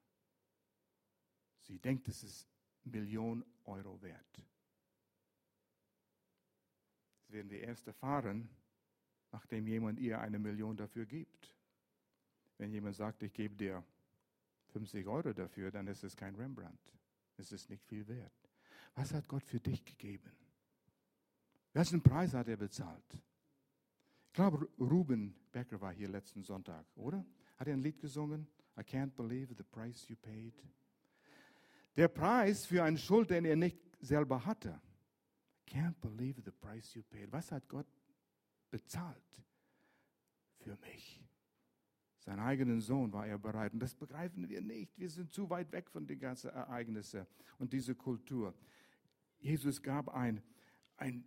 [1.59, 2.48] Sie denkt, es ist
[2.85, 4.42] Millionen Euro wert.
[7.18, 8.48] Das werden wir erst erfahren,
[9.33, 11.55] nachdem jemand ihr eine Million dafür gibt.
[12.57, 13.85] Wenn jemand sagt, ich gebe dir
[14.72, 16.81] 50 Euro dafür, dann ist es kein Rembrandt.
[17.37, 18.33] Es ist nicht viel wert.
[18.94, 20.33] Was hat Gott für dich gegeben?
[21.79, 23.05] Welchen Preis hat er bezahlt?
[24.27, 27.25] Ich glaube, Ruben Becker war hier letzten Sonntag, oder?
[27.57, 28.49] Hat er ein Lied gesungen?
[28.77, 30.61] I can't believe the price you paid.
[31.95, 34.81] Der Preis für eine Schuld, den er nicht selber hatte.
[35.69, 37.31] I can't believe the price you paid.
[37.31, 37.87] Was hat Gott
[38.73, 39.45] bezahlt
[40.57, 41.25] für mich?
[42.19, 43.73] Seinen eigenen Sohn war er bereit.
[43.73, 44.99] Und das begreifen wir nicht.
[44.99, 47.25] Wir sind zu weit weg von den ganzen Ereignissen
[47.57, 48.53] und dieser Kultur.
[49.38, 50.43] Jesus gab ein,
[50.97, 51.25] ein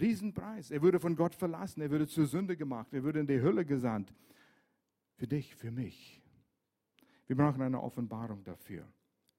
[0.00, 0.70] Riesenpreis.
[0.70, 1.80] Er wurde von Gott verlassen.
[1.80, 2.92] Er wurde zur Sünde gemacht.
[2.92, 4.12] Er wurde in die Hölle gesandt.
[5.16, 6.22] Für dich, für mich.
[7.26, 8.86] Wir brauchen eine Offenbarung dafür.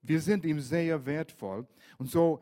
[0.01, 1.67] Wir sind ihm sehr wertvoll.
[1.97, 2.41] Und so,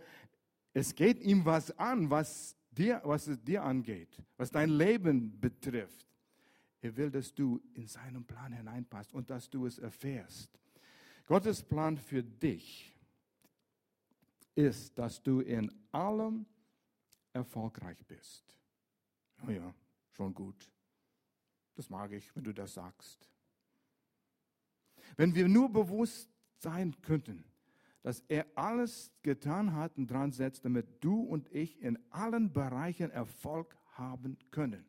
[0.74, 6.06] es geht ihm was an, was, dir, was es dir angeht, was dein Leben betrifft.
[6.82, 10.60] Er will, dass du in seinen Plan hineinpasst und dass du es erfährst.
[11.26, 12.96] Gottes Plan für dich
[14.54, 16.46] ist, dass du in allem
[17.36, 18.58] erfolgreich bist.
[19.46, 19.74] Oh ja,
[20.12, 20.72] schon gut.
[21.76, 23.30] Das mag ich, wenn du das sagst.
[25.18, 27.44] Wenn wir nur bewusst sein könnten,
[28.02, 33.12] dass er alles getan hat und dran setzt, damit du und ich in allen Bereichen
[33.12, 34.86] Erfolg haben können.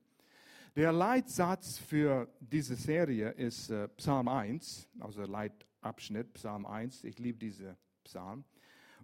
[0.77, 7.05] Der Leitsatz für diese Serie ist äh, Psalm 1, also Leitabschnitt Psalm 1.
[7.05, 8.45] Ich liebe diese Psalm.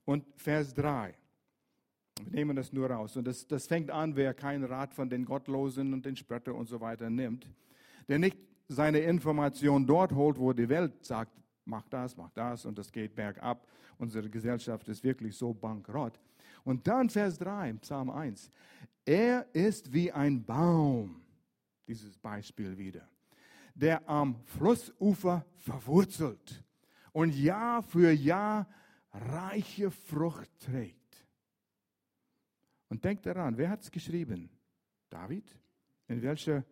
[0.05, 1.15] Und Vers 3.
[2.27, 3.17] Wir nehmen das nur raus.
[3.17, 6.67] Und das, das fängt an, wer keinen Rat von den Gottlosen und den Spötter und
[6.69, 7.47] so weiter nimmt,
[8.09, 8.37] der nicht
[8.69, 11.33] seine Information dort holt, wo die Welt sagt,
[11.65, 13.67] mach das, mach das und das geht bergab.
[13.99, 16.19] Unsere Gesellschaft ist wirklich so bankrott.
[16.65, 18.51] Und dann Vers 3, Psalm 1.
[19.05, 21.23] Er ist wie ein Baum,
[21.87, 23.09] dieses Beispiel wieder,
[23.75, 26.65] der am Flussufer verwurzelt
[27.13, 28.69] und Jahr für Jahr
[29.13, 31.02] reiche Frucht trägt.
[32.93, 34.51] Und denkt daran, wer hat es geschrieben?
[35.09, 35.59] David?
[36.09, 36.63] In welchem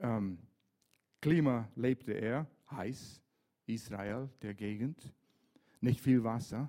[0.00, 0.36] ähm,
[1.20, 2.48] Klima lebte er?
[2.72, 3.22] Heiß.
[3.66, 5.14] Israel, der Gegend.
[5.80, 6.68] Nicht viel Wasser.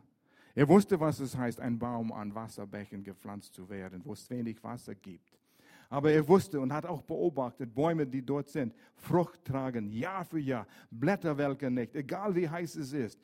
[0.53, 4.63] Er wusste, was es heißt, ein Baum an Wasserbächen gepflanzt zu werden, wo es wenig
[4.63, 5.35] Wasser gibt.
[5.89, 10.37] Aber er wusste und hat auch beobachtet, Bäume, die dort sind, Frucht tragen, Jahr für
[10.37, 13.19] Jahr, Blätter welken nicht, egal wie heiß es ist.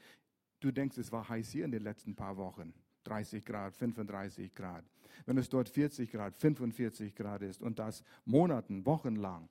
[0.60, 2.74] Du denkst, es war heiß hier in den letzten paar Wochen.
[3.08, 4.84] 30 Grad, 35 Grad.
[5.26, 9.50] Wenn es dort 40 Grad, 45 Grad ist und das Monaten, Wochen lang.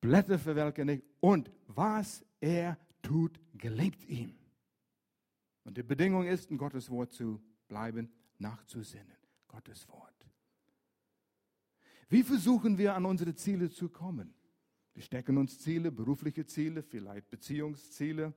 [0.00, 1.04] Blätter verwelken nicht.
[1.20, 4.34] Und was er tut, gelingt ihm.
[5.64, 9.16] Und die Bedingung ist, in Gottes Wort zu bleiben, nachzusinnen.
[9.48, 10.12] Gottes Wort.
[12.08, 14.34] Wie versuchen wir an unsere Ziele zu kommen?
[14.92, 18.34] Wir stecken uns Ziele, berufliche Ziele, vielleicht Beziehungsziele.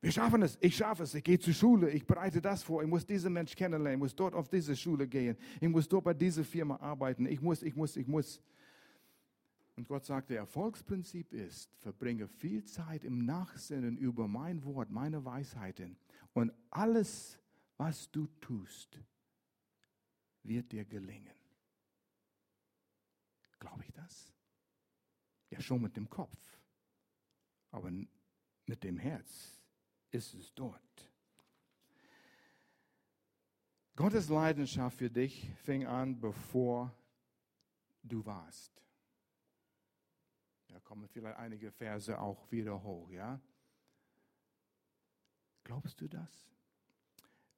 [0.00, 2.88] Wir schaffen es, ich schaffe es, ich gehe zur Schule, ich bereite das vor, ich
[2.88, 6.14] muss diesen Mensch kennenlernen, ich muss dort auf diese Schule gehen, ich muss dort bei
[6.14, 8.40] dieser Firma arbeiten, ich muss, ich muss, ich muss.
[9.76, 15.24] Und Gott sagt, der Erfolgsprinzip ist, verbringe viel Zeit im Nachsinnen über mein Wort, meine
[15.24, 15.96] Weisheiten.
[16.32, 17.38] Und alles,
[17.76, 18.98] was du tust,
[20.42, 21.34] wird dir gelingen.
[23.58, 24.32] Glaube ich das?
[25.50, 26.38] Ja, schon mit dem Kopf.
[27.70, 29.55] Aber mit dem Herz
[30.10, 30.82] ist es dort.
[33.94, 36.94] Gottes Leidenschaft für dich fing an, bevor
[38.02, 38.72] du warst.
[40.68, 43.40] Da kommen vielleicht einige Verse auch wieder hoch, ja?
[45.64, 46.46] Glaubst du das?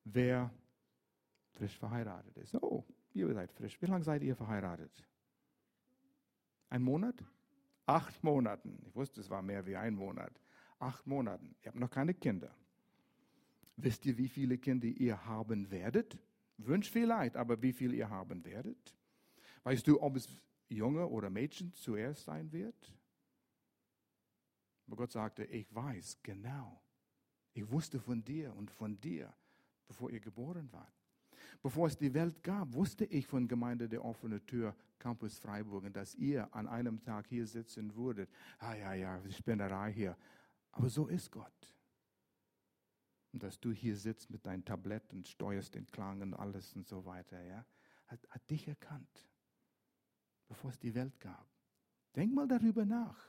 [0.04, 0.50] Wer
[1.58, 2.54] frisch verheiratet ist.
[2.62, 3.80] Oh, ihr seid frisch.
[3.82, 5.04] Wie lange seid ihr verheiratet?
[6.70, 7.24] Ein Monat?
[7.86, 8.78] Acht Monaten.
[8.86, 10.32] Ich wusste, es war mehr wie ein Monat.
[10.78, 11.54] Acht Monaten.
[11.62, 12.54] Ihr habt noch keine Kinder.
[13.76, 16.18] Wisst ihr, wie viele Kinder ihr haben werdet?
[16.56, 18.94] Wünscht vielleicht, aber wie viele ihr haben werdet?
[19.62, 20.28] Weißt du, ob es
[20.68, 22.92] Junge oder Mädchen zuerst sein wird?
[24.86, 26.80] Aber Gott sagte, ich weiß genau.
[27.54, 29.32] Ich wusste von dir und von dir,
[29.86, 30.92] bevor ihr geboren wart.
[31.62, 36.14] Bevor es die Welt gab, wusste ich von Gemeinde der offene Tür Campus Freiburg, dass
[36.14, 38.30] ihr an einem Tag hier sitzen würdet.
[38.58, 40.16] Ah ja, ja, Spinnerei hier.
[40.78, 41.74] Aber so ist Gott.
[43.32, 46.86] Und dass du hier sitzt mit deinem Tablett und steuerst den Klang und alles und
[46.86, 47.66] so weiter, ja,
[48.06, 49.28] hat, hat dich erkannt,
[50.46, 51.46] bevor es die Welt gab.
[52.14, 53.28] Denk mal darüber nach.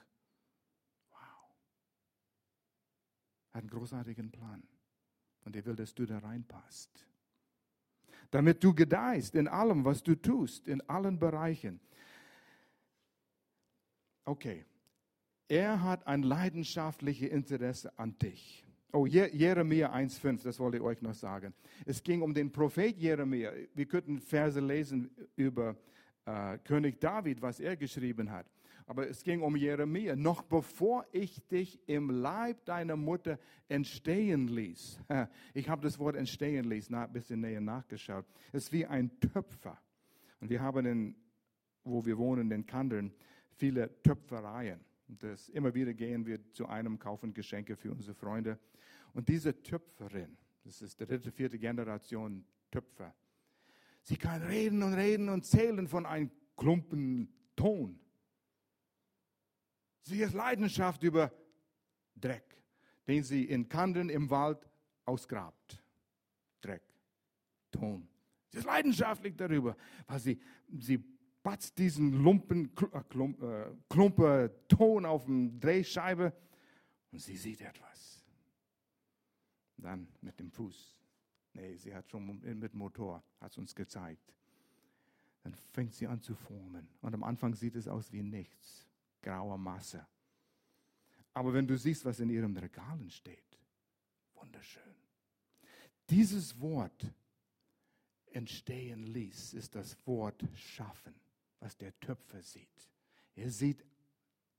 [3.51, 4.63] hat einen großartigen Plan.
[5.43, 7.05] Und er will, dass du da reinpasst.
[8.31, 11.79] Damit du gedeihst in allem, was du tust, in allen Bereichen.
[14.25, 14.65] Okay.
[15.49, 18.63] Er hat ein leidenschaftliches Interesse an dich.
[18.91, 21.55] Oh, Jeremia 1,5, das wollte ich euch noch sagen.
[21.87, 23.51] Es ging um den Prophet Jeremia.
[23.73, 25.75] Wir könnten Verse lesen über
[26.25, 28.45] äh, König David, was er geschrieben hat.
[28.85, 30.15] Aber es ging um Jeremia.
[30.15, 34.99] Noch bevor ich dich im Leib deiner Mutter entstehen ließ.
[35.55, 38.25] Ich habe das Wort entstehen ließ ein bisschen näher nachgeschaut.
[38.51, 39.79] Es ist wie ein Töpfer.
[40.41, 41.15] Und wir haben, in,
[41.83, 43.11] wo wir wohnen, in Kandern,
[43.55, 44.79] viele Töpfereien.
[45.17, 48.59] Das, immer wieder gehen wir zu einem, kaufen Geschenke für unsere Freunde.
[49.13, 53.15] Und diese Töpferin, das ist die dritte, vierte Generation Töpfer,
[54.03, 57.99] sie kann reden und reden und zählen von einem Klumpen Ton.
[60.01, 61.33] Sie ist Leidenschaft über
[62.15, 62.61] Dreck,
[63.07, 64.69] den sie in Kanden im Wald
[65.05, 65.83] ausgrabt.
[66.61, 66.83] Dreck,
[67.71, 68.07] Ton.
[68.49, 69.75] Sie ist leidenschaftlich darüber,
[70.07, 70.39] weil sie,
[70.77, 71.03] sie
[71.49, 76.31] batzt diesen Lumpen, äh, äh, Klumpe Ton auf dem Drehscheibe
[77.11, 78.23] und sie sieht etwas.
[79.77, 80.95] Dann mit dem Fuß.
[81.53, 84.31] Nee, sie hat schon mit Motor, hat es uns gezeigt.
[85.41, 86.87] Dann fängt sie an zu formen.
[87.01, 88.85] Und am Anfang sieht es aus wie nichts.
[89.19, 90.05] Graue Masse.
[91.33, 93.57] Aber wenn du siehst, was in ihrem Regalen steht,
[94.35, 94.83] wunderschön.
[96.11, 97.11] Dieses Wort
[98.27, 101.15] entstehen ließ, ist das Wort schaffen,
[101.59, 102.89] was der Töpfer sieht.
[103.35, 103.85] Er sieht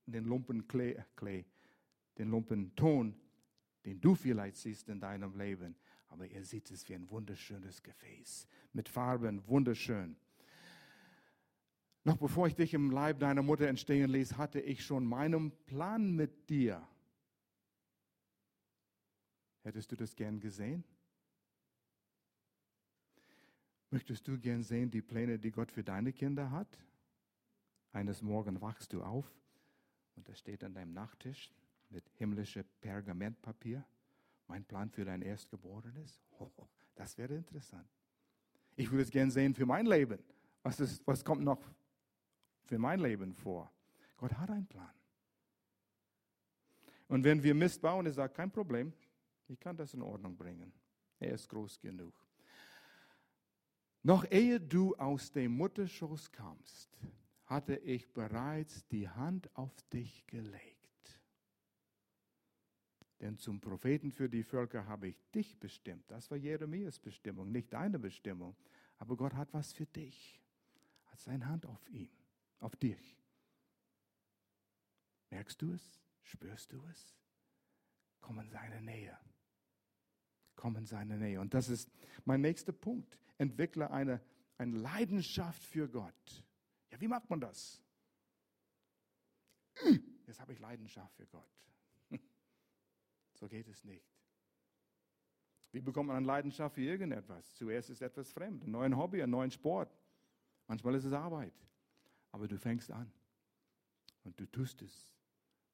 [0.07, 1.45] den Lumpen Klee, Klee,
[2.19, 3.15] den Lumpen Ton,
[3.85, 5.77] den du vielleicht siehst in deinem Leben,
[6.09, 10.17] aber er sieht es wie ein wunderschönes Gefäß mit Farben, wunderschön.
[12.05, 16.15] Noch bevor ich dich im Leib deiner Mutter entstehen ließ, hatte ich schon meinen Plan
[16.15, 16.87] mit dir.
[19.63, 20.85] Hättest du das gern gesehen?
[23.91, 26.79] Möchtest du gern sehen die Pläne, die Gott für deine Kinder hat?
[27.93, 29.31] Eines Morgens wachst du auf
[30.17, 31.51] und da steht an deinem Nachttisch
[31.89, 33.85] mit himmlischem Pergamentpapier
[34.47, 36.21] mein Plan für dein Erstgeborenes.
[36.39, 36.51] Oh,
[36.95, 37.87] das wäre interessant.
[38.75, 40.19] Ich würde es gern sehen für mein Leben.
[40.63, 41.63] Was, ist, was kommt noch
[42.65, 43.71] für mein Leben vor?
[44.17, 44.95] Gott hat einen Plan.
[47.09, 48.95] Und wenn wir Mist bauen, er sagt, kein Problem,
[49.49, 50.73] ich kann das in Ordnung bringen.
[51.19, 52.15] Er ist groß genug.
[54.03, 56.89] Noch ehe du aus dem Mutterschoß kamst,
[57.51, 61.21] hatte ich bereits die Hand auf dich gelegt.
[63.19, 66.09] Denn zum Propheten für die Völker habe ich dich bestimmt.
[66.09, 68.57] Das war Jeremias Bestimmung, nicht deine Bestimmung.
[68.99, 70.41] Aber Gott hat was für dich.
[71.07, 72.09] Hat seine Hand auf ihm,
[72.61, 73.19] auf dich.
[75.31, 76.01] Merkst du es?
[76.23, 77.17] Spürst du es?
[78.21, 79.19] Komm in seine Nähe.
[80.55, 81.41] Komm in seine Nähe.
[81.41, 81.91] Und das ist
[82.25, 84.21] mein nächster Punkt entwickle eine,
[84.57, 86.45] eine Leidenschaft für Gott.
[86.91, 87.83] Ja, wie macht man das?
[90.27, 91.51] Jetzt habe ich Leidenschaft für Gott.
[93.35, 94.05] So geht es nicht.
[95.73, 97.55] Wie bekommt man eine Leidenschaft für irgendetwas?
[97.55, 99.97] Zuerst ist etwas fremd, ein neues Hobby, ein neuer Sport.
[100.67, 101.55] Manchmal ist es Arbeit.
[102.33, 103.11] Aber du fängst an
[104.25, 105.11] und du tust es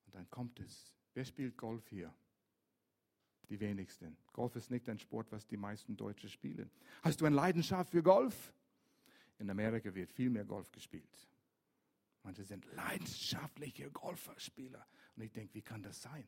[0.04, 0.94] und dann kommt es.
[1.14, 2.14] Wer spielt Golf hier?
[3.48, 4.16] Die wenigsten.
[4.32, 6.70] Golf ist nicht ein Sport, was die meisten Deutsche spielen.
[7.02, 8.52] Hast du eine Leidenschaft für Golf?
[9.38, 11.28] In Amerika wird viel mehr Golf gespielt.
[12.22, 14.84] Manche sind leidenschaftliche Golferspieler.
[15.14, 16.26] Und ich denke, wie kann das sein?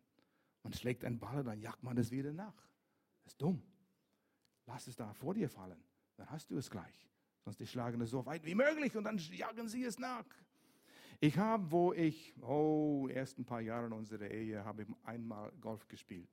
[0.63, 2.55] Man schlägt einen Ball, dann jagt man es wieder nach.
[3.25, 3.63] Das ist dumm.
[4.67, 5.83] Lass es da vor dir fallen.
[6.17, 7.09] Dann hast du es gleich.
[7.45, 10.27] Sonst die schlagen es so weit wie möglich und dann jagen sie es nach.
[11.21, 16.31] Ich habe, wo ich, oh, ersten paar Jahre unserer Ehe, habe ich einmal Golf gespielt.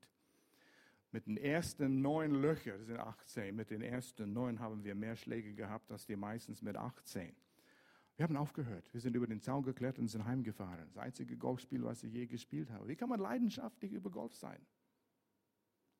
[1.15, 5.53] Mit den ersten neun Löchern, sind 18, mit den ersten neun haben wir mehr Schläge
[5.53, 7.33] gehabt als die meistens mit 18.
[8.17, 8.93] Wir haben aufgehört.
[8.93, 10.89] Wir sind über den Zaun geklettert und sind heimgefahren.
[10.89, 12.89] Das einzige Golfspiel, was ich je gespielt habe.
[12.89, 14.59] Wie kann man leidenschaftlich über Golf sein?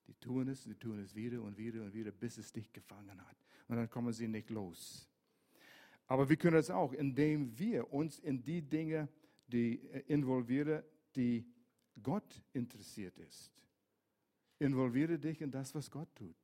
[0.06, 3.26] Die tun es, die tun es wieder und wieder und wieder, bis es dich gefangen
[3.26, 3.38] hat.
[3.70, 5.10] Und dann kommen sie nicht los.
[6.08, 9.08] Aber wir können es auch, indem wir uns in die Dinge
[9.48, 10.84] die äh, involvieren,
[11.16, 11.46] die
[12.04, 13.56] Gott interessiert ist.
[14.60, 16.36] Involviere dich in das, was Gott tut.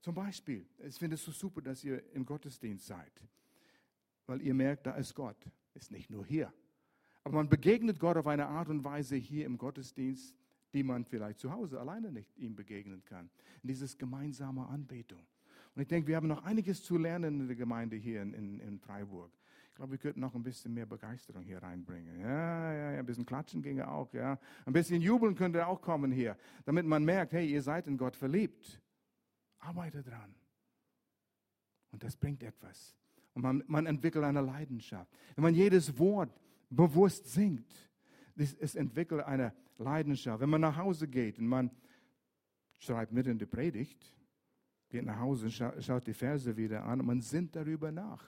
[0.00, 3.12] Zum Beispiel, ich finde es so super, dass ihr im Gottesdienst seid,
[4.26, 5.36] weil ihr merkt, da ist Gott.
[5.74, 6.52] Ist nicht nur hier.
[7.22, 10.34] Aber man begegnet Gott auf eine Art und Weise hier im Gottesdienst,
[10.72, 13.30] die man vielleicht zu Hause alleine nicht ihm begegnen kann.
[13.62, 15.26] In dieses gemeinsame Anbetung.
[15.74, 18.60] Und ich denke, wir haben noch einiges zu lernen in der Gemeinde hier in, in,
[18.60, 19.30] in Freiburg
[19.74, 22.20] glaube, wir könnten noch ein bisschen mehr Begeisterung hier reinbringen.
[22.20, 24.38] Ja, ja, ja, ein bisschen klatschen ginge auch, ja.
[24.66, 28.16] Ein bisschen jubeln könnte auch kommen hier, damit man merkt, hey, ihr seid in Gott
[28.16, 28.80] verliebt.
[29.58, 30.34] Arbeite dran.
[31.90, 32.96] Und das bringt etwas.
[33.34, 35.10] Und man, man entwickelt eine Leidenschaft.
[35.34, 36.30] Wenn man jedes Wort
[36.68, 37.72] bewusst singt,
[38.36, 40.40] es, entwickelt eine Leidenschaft.
[40.40, 41.70] Wenn man nach Hause geht und man
[42.78, 44.14] schreibt mit in die Predigt,
[44.88, 48.24] geht nach Hause, schaut die Verse wieder an und man sinnt darüber nach.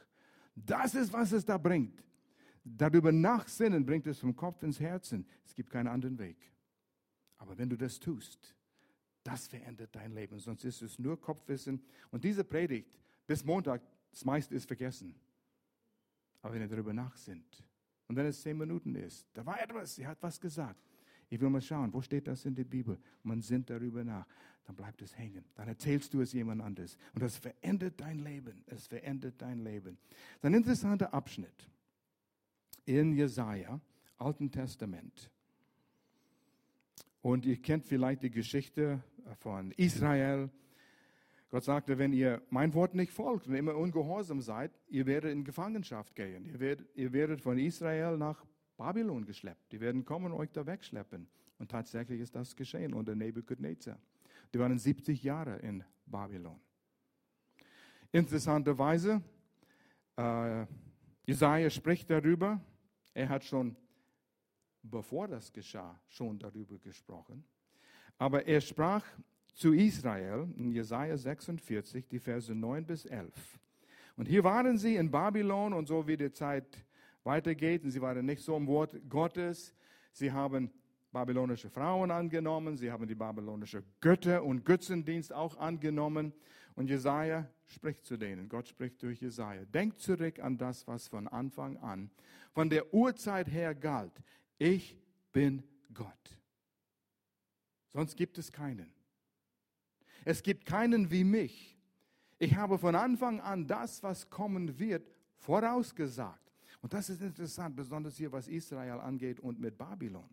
[0.54, 2.02] Das ist, was es da bringt.
[2.64, 5.26] Darüber nachsinnen bringt es vom Kopf ins Herzen.
[5.44, 6.36] Es gibt keinen anderen Weg.
[7.38, 8.54] Aber wenn du das tust,
[9.24, 10.38] das verändert dein Leben.
[10.38, 11.82] Sonst ist es nur Kopfwissen.
[12.10, 15.14] Und diese Predigt bis Montag, das meiste ist vergessen.
[16.40, 17.64] Aber wenn ihr darüber nachsinnt
[18.08, 20.91] Und wenn es zehn Minuten ist, da war etwas, sie hat was gesagt.
[21.32, 22.98] Ich will mal schauen, wo steht das in der Bibel?
[23.22, 24.26] Man sinnt darüber nach.
[24.66, 25.46] Dann bleibt es hängen.
[25.54, 26.98] Dann erzählst du es jemand anderes.
[27.14, 28.62] Und das verändert dein Leben.
[28.66, 29.96] Es verändert dein Leben.
[30.10, 31.70] Das ist ein interessanter Abschnitt
[32.84, 33.80] in Jesaja,
[34.18, 35.30] Alten Testament.
[37.22, 39.02] Und ihr kennt vielleicht die Geschichte
[39.38, 40.50] von Israel.
[41.48, 45.44] Gott sagte, wenn ihr mein Wort nicht folgt und immer ungehorsam seid, ihr werdet in
[45.44, 46.44] Gefangenschaft gehen.
[46.44, 48.44] Ihr werdet, ihr werdet von Israel nach
[48.82, 49.70] Babylon geschleppt.
[49.70, 51.28] Die werden kommen und euch da wegschleppen.
[51.60, 53.96] Und tatsächlich ist das geschehen unter Nebuchadnezzar.
[54.52, 56.60] Die waren 70 Jahre in Babylon.
[58.10, 59.22] Interessanterweise,
[60.16, 60.66] äh,
[61.24, 62.60] Jesaja spricht darüber.
[63.14, 63.76] Er hat schon,
[64.82, 67.44] bevor das geschah, schon darüber gesprochen.
[68.18, 69.04] Aber er sprach
[69.54, 73.60] zu Israel in Jesaja 46, die Verse 9 bis 11.
[74.16, 76.84] Und hier waren sie in Babylon und so wie die Zeit
[77.24, 77.84] weitergeht.
[77.84, 79.74] Und sie waren nicht so im Wort Gottes.
[80.12, 80.70] Sie haben
[81.12, 82.76] babylonische Frauen angenommen.
[82.76, 86.32] Sie haben die babylonische Götter und Götzendienst auch angenommen.
[86.74, 88.48] Und Jesaja spricht zu denen.
[88.48, 89.64] Gott spricht durch Jesaja.
[89.66, 92.10] Denkt zurück an das, was von Anfang an,
[92.52, 94.12] von der Urzeit her galt.
[94.58, 94.96] Ich
[95.32, 96.38] bin Gott.
[97.92, 98.90] Sonst gibt es keinen.
[100.24, 101.76] Es gibt keinen wie mich.
[102.38, 106.51] Ich habe von Anfang an das, was kommen wird, vorausgesagt.
[106.82, 110.28] Und das ist interessant, besonders hier, was Israel angeht und mit Babylon.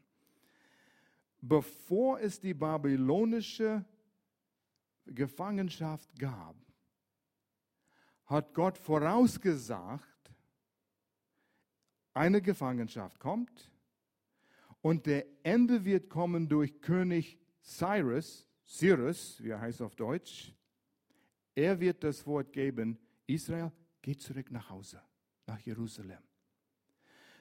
[1.41, 3.85] Bevor es die babylonische
[5.05, 6.55] Gefangenschaft gab,
[8.25, 10.03] hat Gott vorausgesagt,
[12.13, 13.71] eine Gefangenschaft kommt
[14.81, 20.53] und der Ende wird kommen durch König Cyrus, Cyrus, wie er heißt auf Deutsch.
[21.55, 25.01] Er wird das Wort geben, Israel, geht zurück nach Hause,
[25.45, 26.28] nach Jerusalem.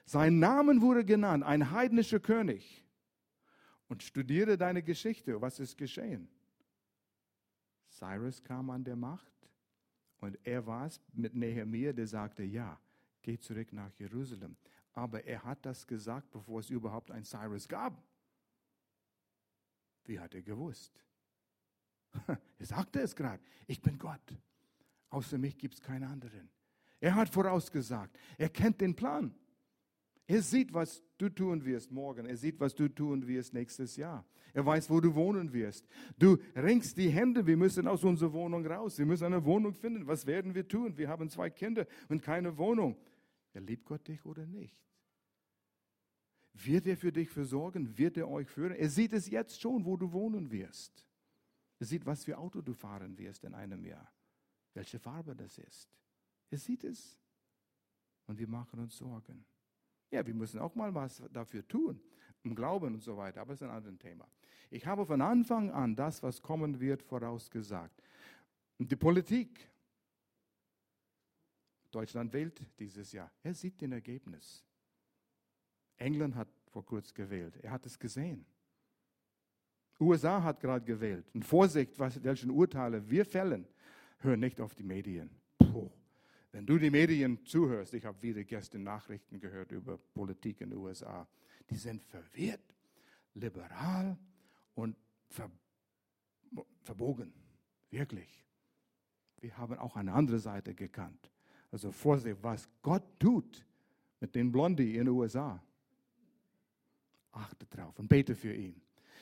[0.05, 2.85] Sein Name wurde genannt, ein heidnischer König.
[3.87, 5.41] Und studiere deine Geschichte.
[5.41, 6.29] Was ist geschehen?
[7.89, 9.33] Cyrus kam an der Macht
[10.19, 12.79] und er war es mit Nehemiah, der sagte, ja,
[13.21, 14.55] geh zurück nach Jerusalem.
[14.93, 18.01] Aber er hat das gesagt, bevor es überhaupt ein Cyrus gab.
[20.05, 21.03] Wie hat er gewusst?
[22.27, 24.35] er sagte es gerade, ich bin Gott.
[25.09, 26.49] Außer mich gibt es keinen anderen.
[26.99, 29.33] Er hat vorausgesagt, er kennt den Plan.
[30.29, 32.27] Er sieht, was du tun wirst morgen.
[32.27, 34.23] Er sieht, was du tun wirst nächstes Jahr.
[34.53, 35.87] Er weiß, wo du wohnen wirst.
[36.19, 37.47] Du ringst die Hände.
[37.47, 38.99] Wir müssen aus unserer Wohnung raus.
[38.99, 40.05] Wir müssen eine Wohnung finden.
[40.05, 40.95] Was werden wir tun?
[40.99, 42.95] Wir haben zwei Kinder und keine Wohnung.
[43.53, 44.77] Er liebt Gott dich oder nicht?
[46.53, 47.97] Wird er für dich versorgen?
[47.97, 48.73] Wird er euch führen?
[48.73, 51.07] Er sieht es jetzt schon, wo du wohnen wirst.
[51.79, 54.13] Er sieht, was für Auto du fahren wirst in einem Jahr.
[54.75, 55.89] Welche Farbe das ist.
[56.51, 57.17] Er sieht es.
[58.27, 59.43] Und wir machen uns Sorgen.
[60.11, 62.01] Ja, wir müssen auch mal was dafür tun,
[62.43, 64.27] im Glauben und so weiter, aber es ist ein anderes Thema.
[64.71, 68.01] Ich habe von Anfang an das, was kommen wird, vorausgesagt.
[68.77, 69.67] Die Politik.
[71.91, 73.31] Deutschland wählt dieses Jahr.
[73.41, 74.63] Er sieht den Ergebnis.
[75.97, 77.57] England hat vor kurzem gewählt.
[77.63, 78.45] Er hat es gesehen.
[79.99, 81.25] USA hat gerade gewählt.
[81.33, 83.67] Und Vorsicht, was, welchen Urteile wir fällen.
[84.19, 85.29] Hör nicht auf die Medien.
[86.51, 90.79] Wenn du die Medien zuhörst, ich habe wieder gestern Nachrichten gehört über Politik in den
[90.79, 91.27] USA,
[91.69, 92.75] die sind verwirrt,
[93.35, 94.17] liberal
[94.73, 94.95] und
[95.27, 95.51] ver
[96.81, 97.31] verbogen.
[97.91, 98.43] Wirklich.
[99.39, 101.31] Wir haben auch eine andere Seite gekannt.
[101.71, 103.63] Also Vorsicht, was Gott tut
[104.19, 105.63] mit den Blondie in den USA.
[107.31, 108.81] Achte drauf und bete für ihn.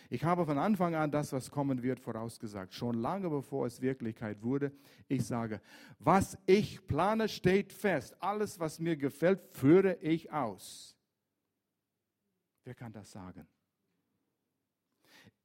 [0.10, 2.74] Ich habe von Anfang an das, was kommen wird, vorausgesagt.
[2.74, 4.72] Schon lange bevor es Wirklichkeit wurde.
[5.08, 5.62] Ich sage,
[6.00, 8.16] was ich plane, steht fest.
[8.22, 10.96] Alles, was mir gefällt, führe ich aus.
[12.64, 13.48] Wer kann das sagen?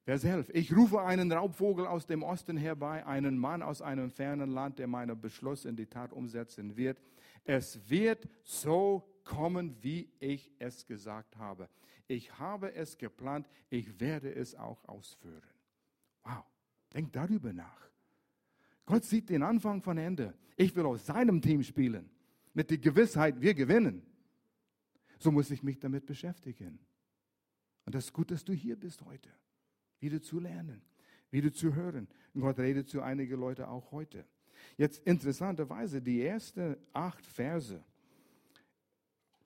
[0.04, 0.50] Vers 11.
[0.52, 4.88] Ich rufe einen Raubvogel aus dem Osten herbei, einen Mann aus einem fernen Land, der
[4.88, 7.00] meinen Beschluss in die Tat umsetzen wird.
[7.44, 11.68] Es wird so kommen, wie ich es gesagt habe.
[12.12, 15.48] Ich habe es geplant, ich werde es auch ausführen.
[16.22, 16.44] Wow,
[16.92, 17.88] denk darüber nach.
[18.84, 20.34] Gott sieht den Anfang von Ende.
[20.58, 22.10] Ich will aus seinem Team spielen,
[22.52, 24.02] mit der Gewissheit, wir gewinnen.
[25.20, 26.78] So muss ich mich damit beschäftigen.
[27.86, 29.30] Und das ist gut, dass du hier bist heute,
[29.98, 30.82] wieder zu lernen,
[31.30, 32.08] wieder zu hören.
[32.34, 34.26] Und Gott redet zu einigen Leuten auch heute.
[34.76, 37.82] Jetzt interessanterweise die ersten acht Verse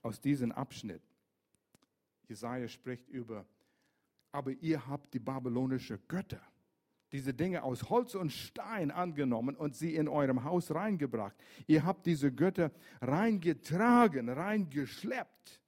[0.03, 1.03] aus diesem Abschnitt.
[2.29, 3.47] Jesaja spricht über,
[4.33, 6.43] aber ihr habt die babylonische Götter,
[7.12, 11.37] diese Dinge aus Holz und Stein angenommen und sie in eurem Haus reingebracht.
[11.66, 12.70] Ihr habt diese Götter
[13.01, 15.61] reingetragen, reingeschleppt.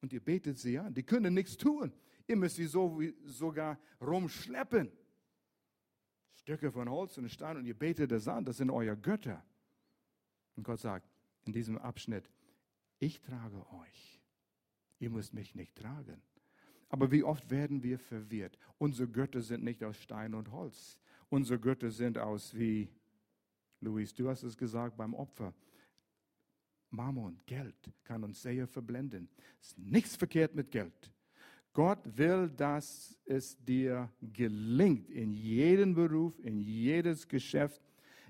[0.00, 0.92] und ihr betet sie an.
[0.92, 1.92] Die können nichts tun.
[2.26, 4.90] Ihr müsst sie so, sogar rumschleppen.
[6.34, 8.44] Stücke von Holz und Stein und ihr betet das an.
[8.44, 9.42] Das sind euer Götter.
[10.56, 11.08] Und Gott sagt
[11.46, 12.30] in diesem Abschnitt,
[12.98, 14.13] ich trage euch.
[14.98, 16.22] Ihr müsst mich nicht tragen.
[16.88, 18.58] Aber wie oft werden wir verwirrt?
[18.78, 20.98] Unsere Götter sind nicht aus Stein und Holz.
[21.28, 22.88] Unsere Götter sind aus wie,
[23.80, 25.52] Luis, du hast es gesagt beim Opfer.
[26.90, 29.28] Mammon, Geld kann uns sehr verblenden.
[29.60, 31.10] Es ist nichts verkehrt mit Geld.
[31.72, 37.82] Gott will, dass es dir gelingt in jedem Beruf, in jedes Geschäft.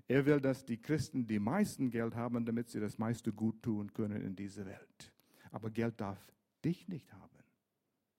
[0.08, 3.92] Er will, dass die Christen die meisten Geld haben, damit sie das meiste gut tun
[3.92, 5.12] können in dieser Welt.
[5.50, 6.18] Aber Geld darf
[6.64, 7.38] dich nicht haben.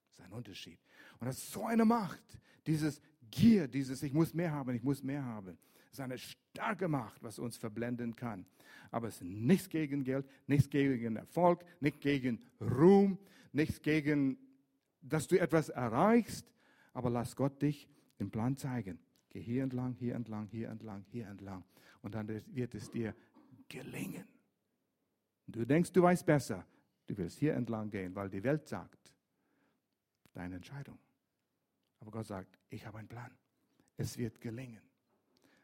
[0.08, 0.78] Das ist ein Unterschied.
[1.18, 2.22] Und das ist so eine Macht.
[2.66, 5.58] Dieses Gier, dieses Ich muss mehr haben, ich muss mehr haben.
[5.90, 8.46] Das ist eine starke Macht, was uns verblenden kann.
[8.90, 13.18] Aber es ist nichts gegen Geld, nichts gegen Erfolg, nichts gegen Ruhm,
[13.52, 14.38] nichts gegen,
[15.02, 16.52] dass du etwas erreichst.
[16.92, 17.88] Aber lass Gott dich
[18.18, 18.98] den Plan zeigen.
[19.30, 21.64] Geh hier entlang, hier entlang, hier entlang, hier entlang.
[22.02, 23.14] Und dann wird es dir
[23.68, 24.24] gelingen.
[25.46, 26.64] Du denkst, du weißt besser.
[27.06, 29.12] Du willst hier entlang gehen, weil die Welt sagt,
[30.32, 30.98] deine Entscheidung.
[32.00, 33.30] Aber Gott sagt, ich habe einen Plan.
[33.96, 34.82] Es wird gelingen.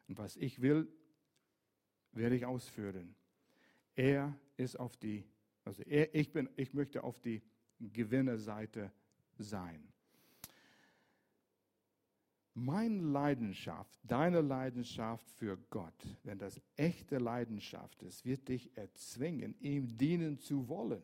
[0.09, 0.89] Und was ich will,
[2.13, 3.15] werde ich ausführen.
[3.95, 5.25] Er ist auf die,
[5.65, 7.43] also er, ich, bin, ich möchte auf die
[7.79, 8.93] Gewinnerseite
[9.39, 9.89] sein.
[12.55, 19.97] Meine Leidenschaft, deine Leidenschaft für Gott, wenn das echte Leidenschaft ist, wird dich erzwingen, ihm
[19.97, 21.03] dienen zu wollen.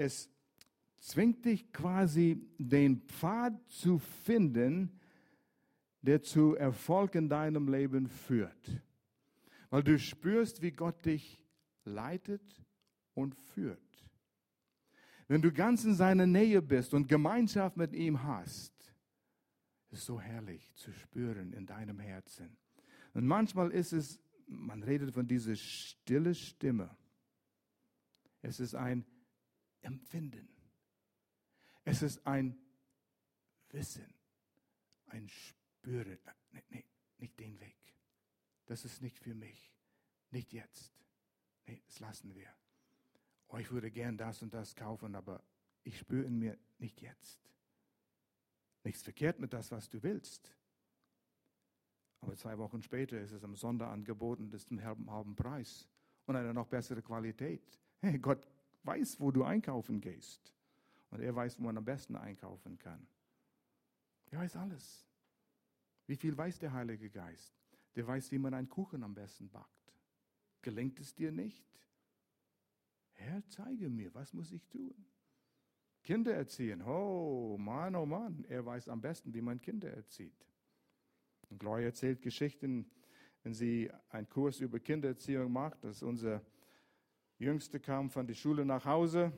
[0.00, 0.30] Es
[0.98, 4.98] zwingt dich quasi den Pfad zu finden,
[6.00, 8.80] der zu Erfolg in deinem Leben führt.
[9.68, 11.44] Weil du spürst, wie Gott dich
[11.84, 12.64] leitet
[13.12, 14.08] und führt.
[15.28, 18.72] Wenn du ganz in seiner Nähe bist und Gemeinschaft mit ihm hast,
[19.90, 22.56] ist so herrlich zu spüren in deinem Herzen.
[23.12, 26.88] Und manchmal ist es, man redet von dieser stille Stimme.
[28.40, 29.04] Es ist ein
[29.82, 30.48] Empfinden.
[31.84, 32.56] Es ist ein
[33.70, 34.14] Wissen,
[35.06, 36.18] ein Spüren.
[36.52, 36.84] Nee, nee,
[37.18, 37.76] nicht den Weg.
[38.66, 39.74] Das ist nicht für mich.
[40.30, 40.92] Nicht jetzt.
[41.66, 42.48] Nee, das lassen wir.
[43.48, 45.42] Oh, ich würde gern das und das kaufen, aber
[45.82, 47.40] ich spüre in mir nicht jetzt.
[48.84, 50.54] Nichts verkehrt mit das, was du willst.
[52.20, 55.88] Aber zwei Wochen später ist es am Sonderangebot und ist halben, halben Preis
[56.26, 57.78] und eine noch bessere Qualität.
[58.02, 58.46] Hey, Gott
[58.84, 60.54] weiß, wo du einkaufen gehst.
[61.10, 63.06] Und er weiß, wo man am besten einkaufen kann.
[64.30, 65.06] Er weiß alles.
[66.06, 67.54] Wie viel weiß der Heilige Geist?
[67.96, 69.94] Der weiß, wie man einen Kuchen am besten backt.
[70.62, 71.66] Gelingt es dir nicht?
[73.12, 74.94] Herr, zeige mir, was muss ich tun?
[76.02, 76.82] Kinder erziehen.
[76.82, 80.46] Oh Mann, oh Mann, er weiß am besten, wie man Kinder erzieht.
[81.50, 82.90] Und Gloria erzählt Geschichten,
[83.42, 86.42] wenn sie einen Kurs über Kindererziehung macht, dass unser
[87.40, 89.32] Jüngste kam von der Schule nach Hause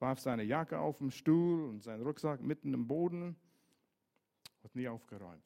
[0.00, 3.36] warf seine Jacke auf den Stuhl und seinen Rucksack mitten im Boden,
[4.62, 5.44] hat nie aufgeräumt.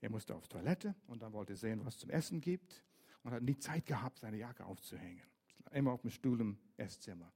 [0.00, 2.84] Er musste auf Toilette und dann wollte sehen, was es zum Essen gibt
[3.22, 5.22] und hat nie Zeit gehabt, seine Jacke aufzuhängen.
[5.72, 7.32] Immer auf dem Stuhl im Esszimmer.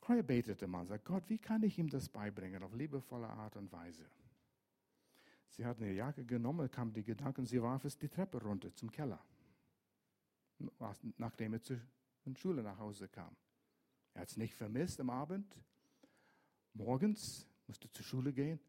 [0.00, 3.70] Croy betete mal, sagt Gott, wie kann ich ihm das beibringen auf liebevolle Art und
[3.70, 4.04] Weise?
[5.48, 8.90] Sie hat eine Jacke genommen, kam die Gedanken, sie warf es die Treppe runter zum
[8.90, 9.22] Keller,
[11.16, 11.80] nachdem er zur
[12.34, 13.34] Schule nach Hause kam.
[14.14, 15.56] Er hat es nicht vermisst am Abend.
[16.74, 18.60] Morgens musste zur Schule gehen.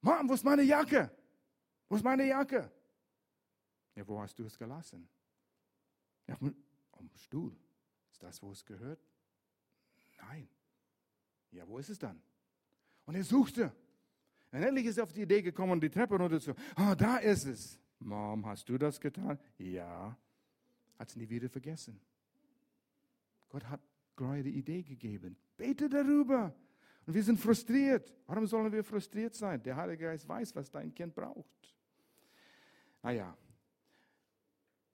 [0.00, 1.10] Mom, wo ist meine Jacke?
[1.88, 2.70] Wo ist meine Jacke?
[3.94, 5.08] Ja, wo hast du es gelassen?
[6.26, 7.56] Ja, am Stuhl.
[8.10, 9.00] Ist das, wo es gehört?
[10.18, 10.48] Nein.
[11.50, 12.22] Ja, wo ist es dann?
[13.04, 13.74] Und er suchte.
[14.50, 16.54] Und endlich ist er auf die Idee gekommen, die Treppe runter zu.
[16.76, 17.78] Ah, oh, da ist es.
[17.98, 19.38] Mom, hast du das getan?
[19.58, 20.16] Ja.
[21.02, 22.00] Hat es nie wieder vergessen.
[23.48, 23.80] Gott hat
[24.16, 25.36] die Idee gegeben.
[25.56, 26.54] Bete darüber.
[27.04, 28.14] Und wir sind frustriert.
[28.28, 29.60] Warum sollen wir frustriert sein?
[29.64, 31.74] Der Heilige Geist weiß, was dein Kind braucht.
[33.02, 33.36] Naja,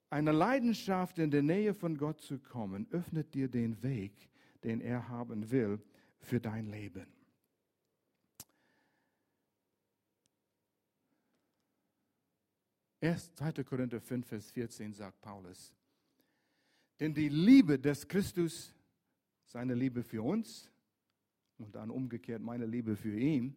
[0.09, 4.31] eine Leidenschaft in der Nähe von Gott zu kommen, öffnet dir den Weg,
[4.63, 5.79] den er haben will
[6.21, 7.05] für dein Leben.
[12.99, 13.63] Erst 2.
[13.63, 15.71] Korinther 5, Vers 14 sagt Paulus,
[16.99, 18.73] denn die Liebe des Christus
[19.45, 20.69] seine Liebe für uns
[21.57, 23.55] und dann umgekehrt meine Liebe für ihn,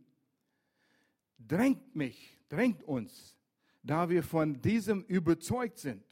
[1.38, 3.36] drängt mich, drängt uns,
[3.82, 6.04] da wir von diesem überzeugt sind.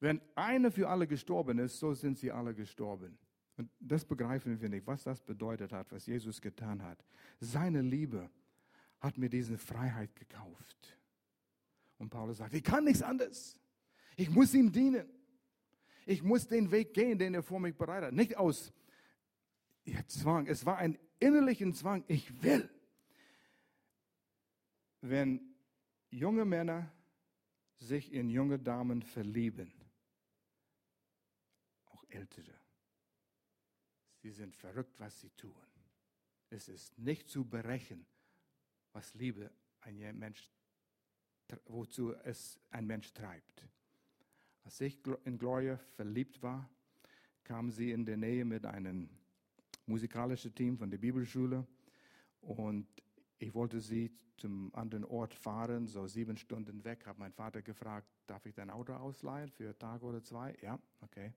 [0.00, 3.18] Wenn einer für alle gestorben ist, so sind sie alle gestorben.
[3.56, 7.02] Und das begreifen wir nicht, was das bedeutet hat, was Jesus getan hat.
[7.40, 8.30] Seine Liebe
[9.00, 10.98] hat mir diese Freiheit gekauft.
[11.98, 13.58] Und Paulus sagt, ich kann nichts anderes.
[14.16, 15.06] Ich muss ihm dienen.
[16.06, 18.12] Ich muss den Weg gehen, den er vor mich bereitet.
[18.12, 18.72] Nicht aus
[20.06, 20.46] Zwang.
[20.46, 22.04] Es war ein innerlichen Zwang.
[22.06, 22.70] Ich will.
[25.00, 25.54] Wenn
[26.10, 26.92] junge Männer
[27.78, 29.72] sich in junge Damen verlieben,
[31.86, 32.54] auch ältere,
[34.22, 35.54] sie sind verrückt, was sie tun.
[36.50, 38.06] Es ist nicht zu berechnen,
[38.92, 39.50] was Liebe
[39.80, 40.50] ein Mensch,
[41.66, 43.64] wozu es ein Mensch treibt.
[44.66, 46.68] Als ich in Gloria verliebt war,
[47.44, 49.08] kam sie in der Nähe mit einem
[49.86, 51.64] musikalischen Team von der Bibelschule
[52.40, 52.88] und
[53.38, 57.06] ich wollte sie zum anderen Ort fahren, so sieben Stunden weg.
[57.06, 60.56] Habe mein Vater gefragt, darf ich dein Auto ausleihen für einen Tag oder zwei?
[60.60, 61.32] Ja, okay.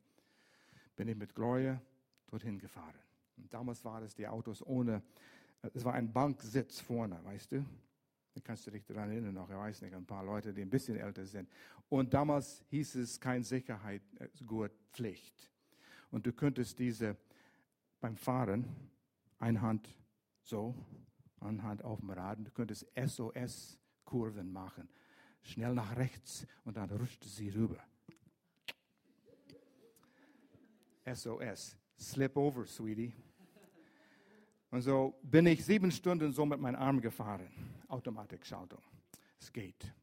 [0.95, 1.79] Bin ich mit Gloria
[2.25, 2.97] dorthin gefahren.
[3.37, 5.03] Und damals waren es die Autos ohne,
[5.75, 7.63] es war ein Banksitz vorne, weißt du?
[8.39, 10.69] Da kannst du dich daran erinnern, noch, ich weiß nicht, ein paar Leute, die ein
[10.69, 11.49] bisschen älter sind.
[11.89, 15.51] Und damals hieß es kein Sicherheitsgurtpflicht.
[16.09, 17.17] Und du könntest diese
[17.99, 18.65] beim Fahren,
[19.39, 19.93] eine Hand
[20.41, 20.73] so,
[21.41, 24.87] eine Hand auf dem Rad, du könntest SOS-Kurven machen.
[25.41, 27.83] Schnell nach rechts und dann rutscht sie rüber.
[31.13, 33.11] SOS, slip over, sweetie.
[34.71, 37.49] Und so bin ich sieben Stunden so mit meinem Arm gefahren.
[37.87, 38.81] Automatikschaltung.
[39.39, 39.93] Es geht.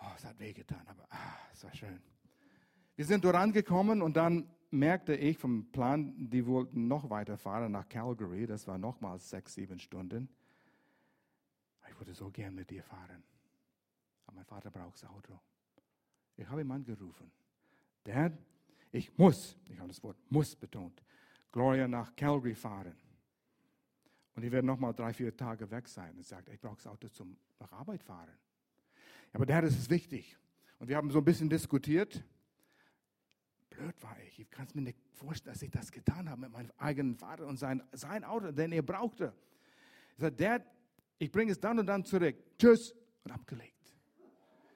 [0.00, 2.00] Oh, es hat wehgetan, aber ah, es war schön.
[2.94, 8.46] Wir sind dort und dann merkte ich vom Plan, die wollten noch weiterfahren nach Calgary.
[8.46, 10.28] Das war nochmals sechs, sieben Stunden.
[11.88, 13.22] Ich würde so gern mit dir fahren.
[14.26, 15.38] Aber mein Vater braucht das Auto.
[16.36, 17.30] Ich habe ihn angerufen.
[18.04, 18.32] Dad,
[18.92, 21.02] ich muss, ich habe das Wort muss betont,
[21.50, 22.94] Gloria nach Calgary fahren.
[24.38, 26.14] Und die werden nochmal drei, vier Tage weg sein.
[26.16, 28.30] Und sagt, ich brauche das Auto zum nach Arbeit fahren.
[29.32, 30.38] Aber der das ist wichtig.
[30.78, 32.22] Und wir haben so ein bisschen diskutiert.
[33.68, 34.38] Blöd war ich.
[34.38, 37.48] Ich kann es mir nicht vorstellen, dass ich das getan habe mit meinem eigenen Vater
[37.48, 39.34] und sein, sein Auto, den er brauchte.
[40.12, 40.62] Ich sagte, Dad,
[41.18, 42.36] ich bringe es dann und dann zurück.
[42.56, 42.94] Tschüss.
[43.24, 43.92] Und abgelegt.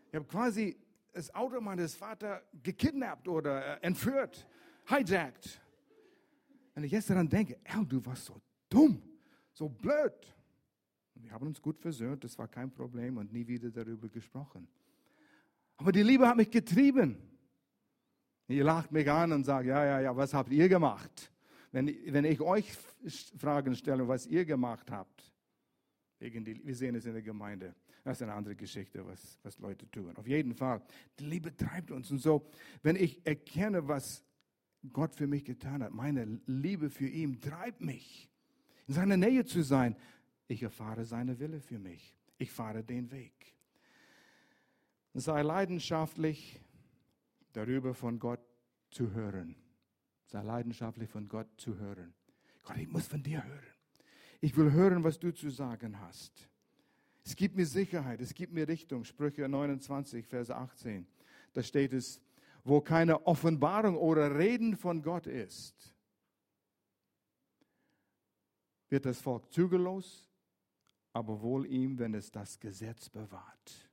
[0.08, 0.76] Ich habe quasi
[1.12, 4.44] das Auto meines Vaters gekidnappt oder äh, entführt,
[4.88, 5.60] hijacked.
[6.74, 9.00] Wenn ich jetzt daran denke, Al, du warst so dumm
[9.52, 10.14] so blöd.
[11.14, 14.66] Wir haben uns gut versöhnt, das war kein Problem und nie wieder darüber gesprochen.
[15.76, 17.16] Aber die Liebe hat mich getrieben.
[18.48, 21.32] Ihr lacht mich an und sagt, ja, ja, ja, was habt ihr gemacht?
[21.70, 22.70] Wenn, wenn ich euch
[23.38, 25.32] Fragen stelle, was ihr gemacht habt,
[26.18, 27.74] wegen die, wir sehen es in der Gemeinde,
[28.04, 30.16] das ist eine andere Geschichte, was, was Leute tun.
[30.16, 30.82] Auf jeden Fall,
[31.18, 32.10] die Liebe treibt uns.
[32.10, 32.48] Und so,
[32.82, 34.24] wenn ich erkenne, was
[34.92, 38.31] Gott für mich getan hat, meine Liebe für ihn treibt mich
[38.86, 39.96] in seiner Nähe zu sein.
[40.48, 42.16] Ich erfahre seine Wille für mich.
[42.38, 43.54] Ich fahre den Weg.
[45.14, 46.60] Sei leidenschaftlich
[47.52, 48.40] darüber von Gott
[48.90, 49.56] zu hören.
[50.26, 52.14] Sei leidenschaftlich von Gott zu hören.
[52.62, 53.66] Gott, ich muss von dir hören.
[54.40, 56.48] Ich will hören, was du zu sagen hast.
[57.24, 59.04] Es gibt mir Sicherheit, es gibt mir Richtung.
[59.04, 61.06] Sprüche 29, Vers 18.
[61.52, 62.20] Da steht es,
[62.64, 65.94] wo keine Offenbarung oder Reden von Gott ist,
[68.92, 70.28] wird das Volk zügellos,
[71.14, 73.88] aber wohl ihm, wenn es das Gesetz bewahrt.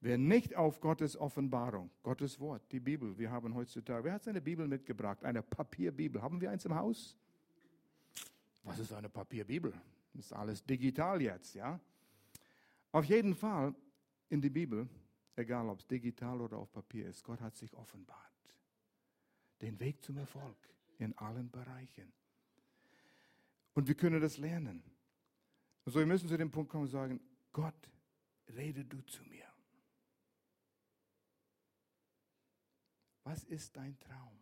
[0.00, 4.40] Wer nicht auf Gottes Offenbarung, Gottes Wort, die Bibel, wir haben heutzutage, wer hat seine
[4.40, 5.24] Bibel mitgebracht?
[5.24, 6.22] Eine Papierbibel.
[6.22, 7.16] Haben wir eins im Haus?
[8.62, 9.72] Was ist eine Papierbibel?
[10.14, 11.80] Das ist alles digital jetzt, ja?
[12.92, 13.74] Auf jeden Fall
[14.28, 14.88] in die Bibel,
[15.34, 18.54] egal ob es digital oder auf Papier ist, Gott hat sich offenbart.
[19.60, 20.56] Den Weg zum Erfolg
[20.98, 22.12] in allen Bereichen.
[23.80, 24.82] Und wir können das lernen.
[25.86, 27.18] So, wir müssen zu dem Punkt kommen und sagen,
[27.50, 27.90] Gott,
[28.54, 29.46] rede du zu mir.
[33.24, 34.38] Was ist dein Traum?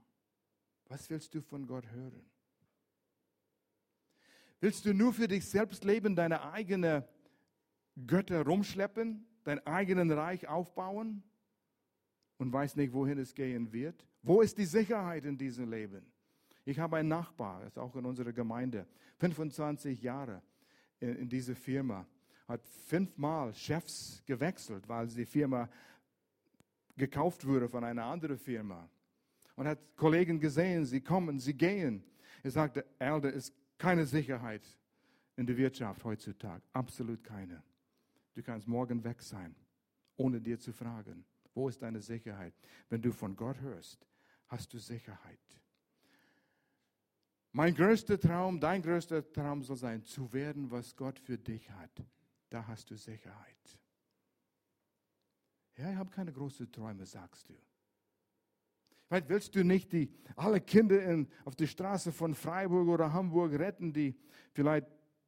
[0.87, 2.29] Was willst du von Gott hören?
[4.59, 7.05] Willst du nur für dich selbst leben, deine eigenen
[8.09, 11.23] Götter rumschleppen, dein eigenen Reich aufbauen
[12.39, 14.05] und weiß nicht, wohin es gehen wird?
[14.21, 16.13] Wo ist die Sicherheit in diesem Leben?
[16.69, 18.87] Ich habe einen Nachbar, ist auch in unserer Gemeinde,
[19.21, 20.43] 25 Jahre
[21.01, 22.07] in, in dieser Firma,
[22.47, 25.71] hat fünfmal Chefs gewechselt, weil die Firma
[26.95, 28.87] gekauft wurde von einer anderen Firma.
[29.57, 32.05] Und hat Kollegen gesehen, sie kommen, sie gehen.
[32.43, 34.63] Er sagte, Elder, ist keine Sicherheit
[35.37, 36.63] in der Wirtschaft heutzutage.
[36.75, 37.63] Absolut keine.
[38.35, 39.57] Du kannst morgen weg sein,
[40.19, 42.53] ohne dir zu fragen, wo ist deine Sicherheit?
[42.91, 44.07] Wenn du von Gott hörst,
[44.49, 45.39] hast du Sicherheit.
[47.59, 51.91] Mein größter Traum, dein größter Traum soll sein, zu werden, was Gott für dich hat.
[52.51, 53.81] Da hast du Sicherheit.
[55.77, 57.55] Ja, ich habe keine großen Träume, sagst du.
[59.09, 63.59] Vielleicht willst du nicht die, alle Kinder in, auf der Straße von Freiburg oder Hamburg
[63.59, 64.15] retten, die
[64.53, 64.87] vielleicht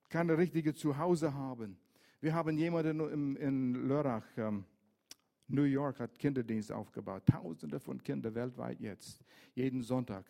[0.08, 1.80] keine richtige Zuhause haben.
[2.20, 4.64] Wir haben jemanden in, in Lörrach, ähm,
[5.48, 7.26] New York, hat Kinderdienst aufgebaut.
[7.26, 9.20] Tausende von Kindern weltweit jetzt.
[9.52, 10.26] Jeden Sonntag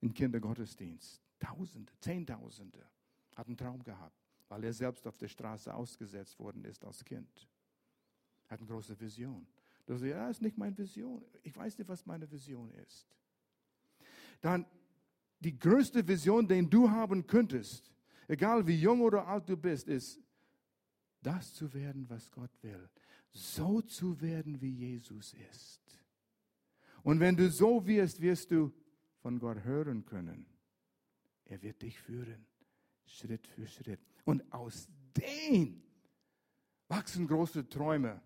[0.00, 1.21] in Kindergottesdienst.
[1.42, 2.86] Tausende, Zehntausende.
[3.34, 4.16] Hat einen Traum gehabt,
[4.48, 7.48] weil er selbst auf der Straße ausgesetzt worden ist als Kind.
[8.48, 9.46] Hat eine große Vision.
[9.86, 11.24] Du sagst, ja, das ist nicht meine Vision.
[11.42, 13.08] Ich weiß nicht, was meine Vision ist.
[14.40, 14.66] Dann
[15.40, 17.92] die größte Vision, den du haben könntest,
[18.28, 20.20] egal wie jung oder alt du bist, ist,
[21.22, 22.88] das zu werden, was Gott will.
[23.32, 25.80] So zu werden, wie Jesus ist.
[27.02, 28.72] Und wenn du so wirst, wirst du
[29.18, 30.46] von Gott hören können.
[31.52, 32.46] Er wird dich führen,
[33.04, 34.00] Schritt für Schritt.
[34.24, 35.82] Und aus dem
[36.88, 38.22] wachsen große Träume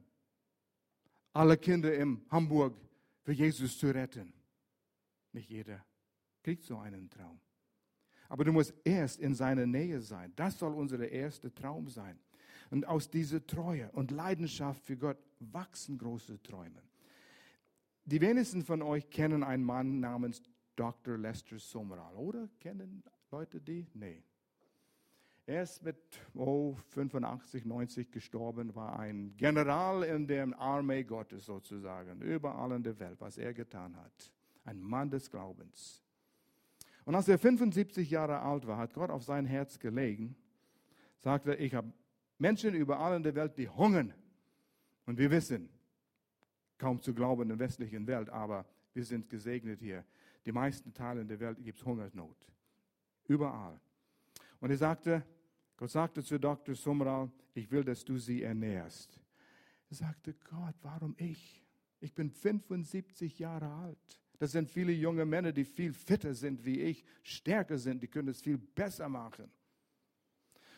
[1.33, 2.77] alle Kinder in Hamburg
[3.23, 4.33] für Jesus zu retten.
[5.33, 5.85] Nicht jeder
[6.41, 7.41] kriegt so einen Traum.
[8.29, 10.33] Aber du musst erst in seiner Nähe sein.
[10.37, 12.21] Das soll unser erster Traum sein.
[12.71, 16.81] Und aus dieser Treue und Leidenschaft für Gott wachsen große Träume.
[18.05, 20.45] Die wenigsten von euch kennen einen Mann namens
[20.77, 21.19] Dr.
[21.19, 22.49] Lester Sumrall, oder?
[22.61, 23.87] Kennen Leute die?
[23.95, 24.23] Nee.
[25.47, 25.97] Er ist mit
[26.35, 32.99] oh, 85, 90 gestorben, war ein General in der Armee Gottes sozusagen, überall in der
[32.99, 34.33] Welt, was er getan hat.
[34.65, 36.03] Ein Mann des Glaubens.
[37.05, 40.35] Und als er 75 Jahre alt war, hat Gott auf sein Herz gelegen,
[41.21, 41.93] sagte, ich habe
[42.39, 44.13] Menschen überall in der Welt, die hungern.
[45.07, 45.69] Und wir wissen,
[46.77, 50.05] kaum zu glauben in der westlichen Welt, aber wir sind gesegnet hier.
[50.45, 52.37] Die meisten Teile der Welt gibt es Hungersnot.
[53.29, 53.81] Überall.
[54.61, 55.25] Und er sagte,
[55.77, 56.75] Gott sagte zu Dr.
[56.75, 59.21] Sumral, ich will, dass du sie ernährst.
[59.91, 61.63] Er sagte, Gott, warum ich?
[62.01, 64.21] Ich bin 75 Jahre alt.
[64.39, 68.29] Das sind viele junge Männer, die viel fitter sind wie ich, stärker sind, die können
[68.29, 69.51] es viel besser machen.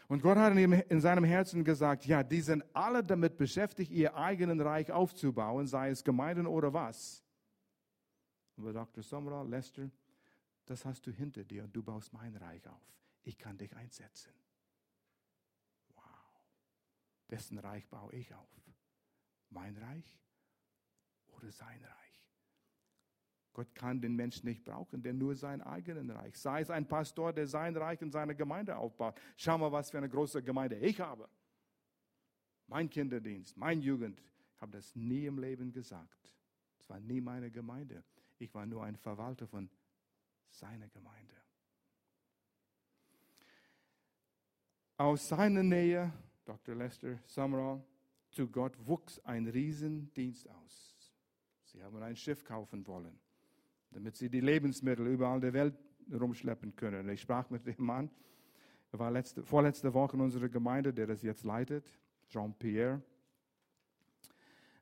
[0.06, 4.60] Und Gott hat in seinem Herzen gesagt, ja, die sind alle damit beschäftigt, ihr eigenen
[4.60, 7.22] Reich aufzubauen, sei es Gemeinden oder was.
[8.56, 9.02] Aber Dr.
[9.02, 9.90] Sumral, Lester,
[10.70, 12.82] das hast du hinter dir und du baust mein Reich auf.
[13.22, 14.32] Ich kann dich einsetzen.
[17.28, 18.48] Wessen Reich baue ich auf?
[19.50, 20.18] Mein Reich
[21.28, 22.08] oder sein Reich?
[23.52, 26.36] Gott kann den Menschen nicht brauchen, der nur sein eigenes Reich.
[26.38, 29.18] Sei es ein Pastor, der sein Reich in seiner Gemeinde aufbaut.
[29.36, 31.28] Schau mal, was für eine große Gemeinde ich habe.
[32.66, 34.22] Mein Kinderdienst, mein Jugend.
[34.54, 36.32] Ich habe das nie im Leben gesagt.
[36.78, 38.04] Es war nie meine Gemeinde.
[38.38, 39.68] Ich war nur ein Verwalter von
[40.50, 41.34] seiner Gemeinde.
[44.96, 46.12] Aus seiner Nähe
[46.48, 46.74] Dr.
[46.74, 47.84] Lester Summerall,
[48.30, 51.12] zu Gott wuchs ein Riesendienst aus.
[51.64, 53.18] Sie haben ein Schiff kaufen wollen,
[53.90, 55.74] damit sie die Lebensmittel überall der Welt
[56.10, 57.06] rumschleppen können.
[57.10, 58.10] Ich sprach mit dem Mann,
[58.90, 61.84] er war letzte, vorletzte Woche in unserer Gemeinde, der das jetzt leitet,
[62.30, 63.02] Jean-Pierre.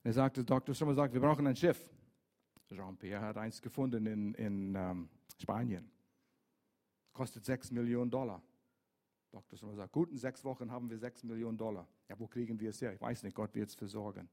[0.05, 0.73] Er sagte, Dr.
[0.73, 1.91] Summerall sagt, wir brauchen ein Schiff.
[2.71, 5.91] Jean-Pierre hat eins gefunden in, in ähm, Spanien.
[7.13, 8.43] Kostet sechs Millionen Dollar.
[9.31, 9.59] Dr.
[9.59, 11.87] Sommer sagt, gut, in sechs Wochen haben wir sechs Millionen Dollar.
[12.09, 12.95] Ja, wo kriegen wir es her?
[12.95, 14.29] Ich weiß nicht, Gott wird es versorgen.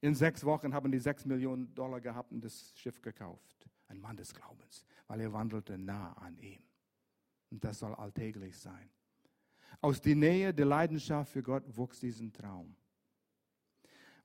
[0.00, 3.68] In sechs Wochen haben die sechs Millionen Dollar gehabt und das Schiff gekauft.
[3.88, 6.62] Ein Mann des Glaubens, weil er wandelte nah an ihm.
[7.50, 8.90] Und das soll alltäglich sein.
[9.80, 12.74] Aus der Nähe der Leidenschaft für Gott wuchs diesen Traum.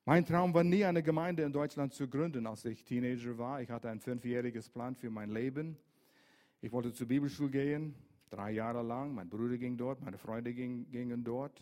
[0.04, 3.62] Mein Traum war nie, eine Gemeinde in Deutschland zu gründen, als ich Teenager war.
[3.62, 5.78] Ich hatte ein fünfjähriges Plan für mein Leben.
[6.62, 7.96] Ich wollte zur Bibelschule gehen,
[8.32, 9.14] Drei Jahre lang.
[9.14, 11.62] Mein Bruder ging dort, meine Freunde ging, gingen dort.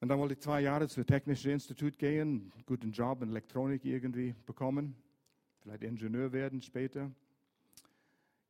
[0.00, 4.34] Und dann wollte ich zwei Jahre zum Technischen Institut gehen, guten Job in Elektronik irgendwie
[4.44, 4.94] bekommen,
[5.60, 7.10] vielleicht Ingenieur werden später.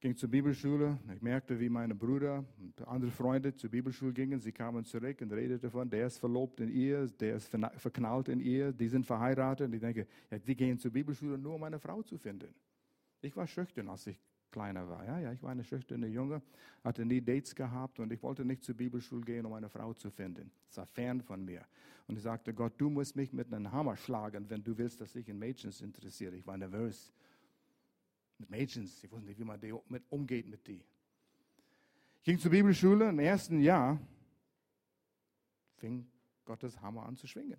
[0.00, 0.98] Ging zur Bibelschule.
[1.14, 4.40] Ich merkte, wie meine Brüder und andere Freunde zur Bibelschule gingen.
[4.40, 8.40] Sie kamen zurück und redeten davon, der ist verlobt in ihr, der ist verknallt in
[8.40, 9.68] ihr, die sind verheiratet.
[9.68, 12.52] Und ich denke, ja, die gehen zur Bibelschule nur, um eine Frau zu finden.
[13.26, 14.20] Ich war schüchtern, als ich
[14.52, 15.04] kleiner war.
[15.04, 16.40] Ja, ja, ich war eine schüchterne Junge,
[16.84, 20.10] hatte nie Dates gehabt und ich wollte nicht zur Bibelschule gehen, um eine Frau zu
[20.10, 20.50] finden.
[20.68, 21.66] Das war fern von mir.
[22.06, 25.14] Und ich sagte, Gott, du musst mich mit einem Hammer schlagen, wenn du willst, dass
[25.16, 26.36] ich in Mädchens interessiere.
[26.36, 27.12] Ich war nervös.
[28.38, 30.84] Mit Mädchens, ich wusste nicht, wie man mit umgeht mit die.
[32.18, 33.98] Ich ging zur Bibelschule, im ersten Jahr
[35.78, 36.06] fing
[36.44, 37.58] Gottes Hammer an zu schwingen.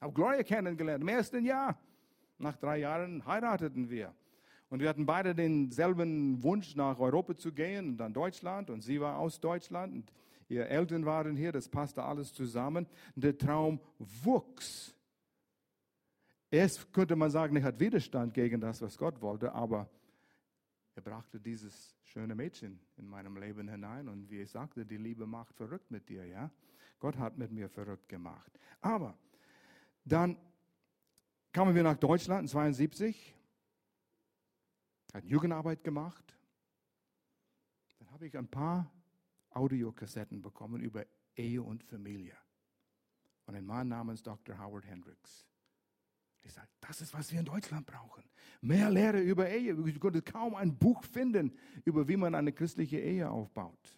[0.00, 1.78] Habe Gloria kennengelernt, im ersten Jahr.
[2.38, 4.14] Nach drei Jahren heirateten wir.
[4.68, 8.70] Und wir hatten beide denselben Wunsch, nach Europa zu gehen und dann Deutschland.
[8.70, 10.12] Und sie war aus Deutschland und
[10.48, 11.52] ihre Eltern waren hier.
[11.52, 12.86] Das passte alles zusammen.
[13.14, 14.94] Der Traum wuchs.
[16.50, 19.88] Erst könnte man sagen, er hat Widerstand gegen das, was Gott wollte, aber
[20.94, 24.08] er brachte dieses schöne Mädchen in meinem Leben hinein.
[24.08, 26.50] Und wie ich sagte, die Liebe macht verrückt mit dir, ja.
[26.98, 28.50] Gott hat mit mir verrückt gemacht.
[28.80, 29.18] Aber
[30.04, 30.38] dann
[31.52, 33.34] kamen wir nach Deutschland 72
[35.16, 36.36] hat Jugendarbeit gemacht.
[37.98, 38.90] Dann habe ich ein paar
[39.50, 42.36] Audiokassetten bekommen über Ehe und Familie.
[43.46, 44.58] Und ein Mann namens Dr.
[44.58, 45.46] Howard Hendricks.
[46.42, 48.24] Ich sage, das ist, was wir in Deutschland brauchen.
[48.60, 49.74] Mehr Lehre über Ehe.
[49.88, 53.96] Ich konnte kaum ein Buch finden, über wie man eine christliche Ehe aufbaut.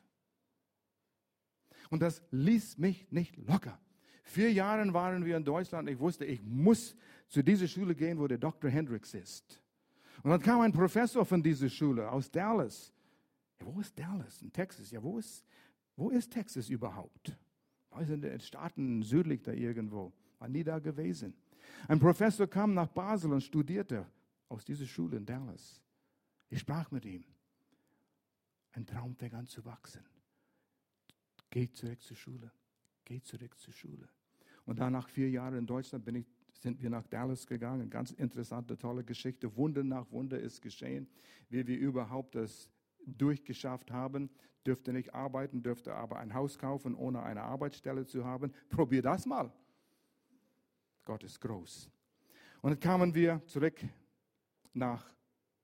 [1.91, 3.81] Und das ließ mich nicht locker.
[4.23, 5.89] Vier Jahre waren wir in Deutschland.
[5.89, 6.97] Ich wusste, ich muss
[7.29, 8.71] zu dieser Schule gehen, wo der Dr.
[8.71, 9.61] Hendricks ist.
[10.23, 12.93] Und dann kam ein Professor von dieser Schule aus Dallas.
[13.61, 14.43] Ja, wo ist Dallas?
[14.43, 14.91] In Texas.
[14.91, 15.45] Ja, wo ist,
[15.97, 17.37] wo ist Texas überhaupt?
[17.91, 20.13] Also in den Staaten südlich da irgendwo.
[20.39, 21.35] War nie da gewesen.
[21.87, 24.07] Ein Professor kam nach Basel und studierte
[24.49, 25.81] aus dieser Schule in Dallas.
[26.51, 27.25] Ich sprach mit ihm.
[28.73, 30.05] Ein Traum fing an zu wachsen.
[31.51, 32.51] Geh zurück zur Schule.
[33.05, 34.09] Geh zurück zur Schule.
[34.65, 36.27] Und dann nach vier Jahren in Deutschland bin ich
[36.59, 37.89] sind wir nach Dallas gegangen.
[37.89, 39.57] Ganz interessante, tolle Geschichte.
[39.57, 41.09] Wunder nach Wunder ist geschehen.
[41.49, 42.69] Wie wir überhaupt das
[43.07, 44.29] durchgeschafft haben,
[44.67, 48.53] dürfte nicht arbeiten, dürfte aber ein Haus kaufen, ohne eine Arbeitsstelle zu haben.
[48.69, 49.53] Probier das mal.
[51.05, 51.91] Gott ist groß.
[52.61, 53.81] Und dann kamen wir zurück
[54.75, 55.07] nach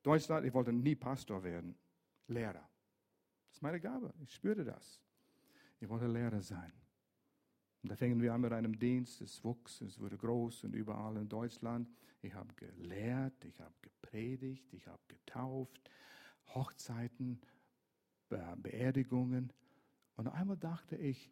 [0.03, 0.47] Deutschland.
[0.47, 1.75] Ich wollte nie Pastor werden,
[2.29, 2.69] Lehrer.
[3.49, 4.15] Das ist meine Gabe.
[4.23, 5.01] Ich spürte das.
[5.81, 6.73] Ich wollte Lehrer sein.
[7.85, 11.19] Und da fingen wir an mit einem Dienst, es wuchs, es wurde groß und überall
[11.19, 11.87] in Deutschland.
[12.23, 15.91] Ich habe gelehrt, ich habe gepredigt, ich habe getauft,
[16.55, 17.43] Hochzeiten,
[18.31, 19.53] Beerdigungen.
[20.17, 21.31] Und einmal dachte ich,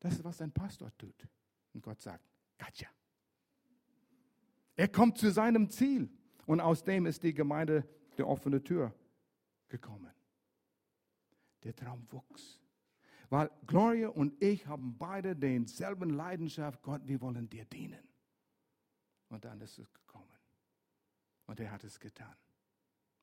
[0.00, 1.28] das ist, was ein Pastor tut.
[1.74, 2.24] Und Gott sagt,
[2.58, 2.88] gotcha.
[4.76, 6.08] Er kommt zu seinem Ziel.
[6.46, 8.94] Und aus dem ist die Gemeinde der offene Tür
[9.68, 10.14] gekommen.
[11.64, 12.62] Der Traum wuchs.
[13.28, 18.06] Weil Gloria und ich haben beide denselben Leidenschaft, Gott, wir wollen dir dienen.
[19.28, 20.26] Und dann ist es gekommen.
[21.46, 22.36] Und er hat es getan.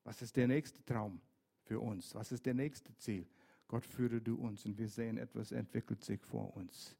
[0.04, 1.20] Was ist der nächste Traum
[1.62, 2.14] für uns?
[2.14, 3.26] Was ist der nächste Ziel?
[3.68, 6.94] Gott führe du uns und wir sehen, etwas entwickelt sich vor uns.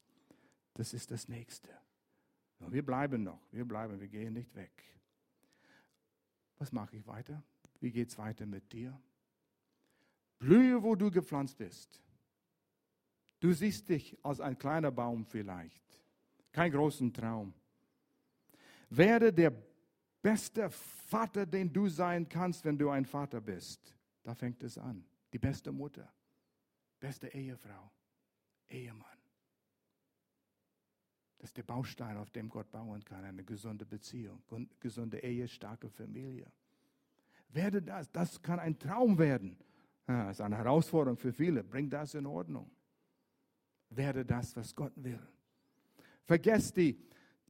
[0.73, 1.69] Das ist das nächste.
[2.59, 4.83] Und wir bleiben noch, wir bleiben, wir gehen nicht weg.
[6.57, 7.43] Was mache ich weiter?
[7.79, 8.99] Wie geht es weiter mit dir?
[10.39, 12.01] Blühe, wo du gepflanzt bist.
[13.39, 15.83] Du siehst dich als ein kleiner Baum vielleicht,
[16.51, 17.53] kein großen Traum.
[18.89, 19.53] Werde der
[20.21, 23.95] beste Vater, den du sein kannst, wenn du ein Vater bist.
[24.23, 25.05] Da fängt es an.
[25.33, 26.11] Die beste Mutter,
[26.99, 27.91] beste Ehefrau,
[28.69, 29.05] Ehemann.
[31.37, 34.41] Das ist der Baustein, auf dem Gott bauen kann, eine gesunde Beziehung,
[34.79, 36.51] gesunde Ehe, starke Familie.
[37.49, 39.57] Werde das, das kann ein Traum werden.
[40.07, 41.63] Das ist eine Herausforderung für viele.
[41.63, 42.71] Bring das in Ordnung
[43.89, 45.19] werde das, was Gott will.
[46.23, 46.97] Vergesst die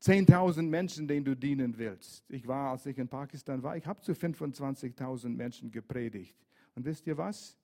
[0.01, 2.23] 10.000 Menschen, denen du dienen willst.
[2.29, 6.36] Ich war, als ich in Pakistan war, ich habe zu 25.000 Menschen gepredigt.
[6.75, 7.57] Und wisst ihr was?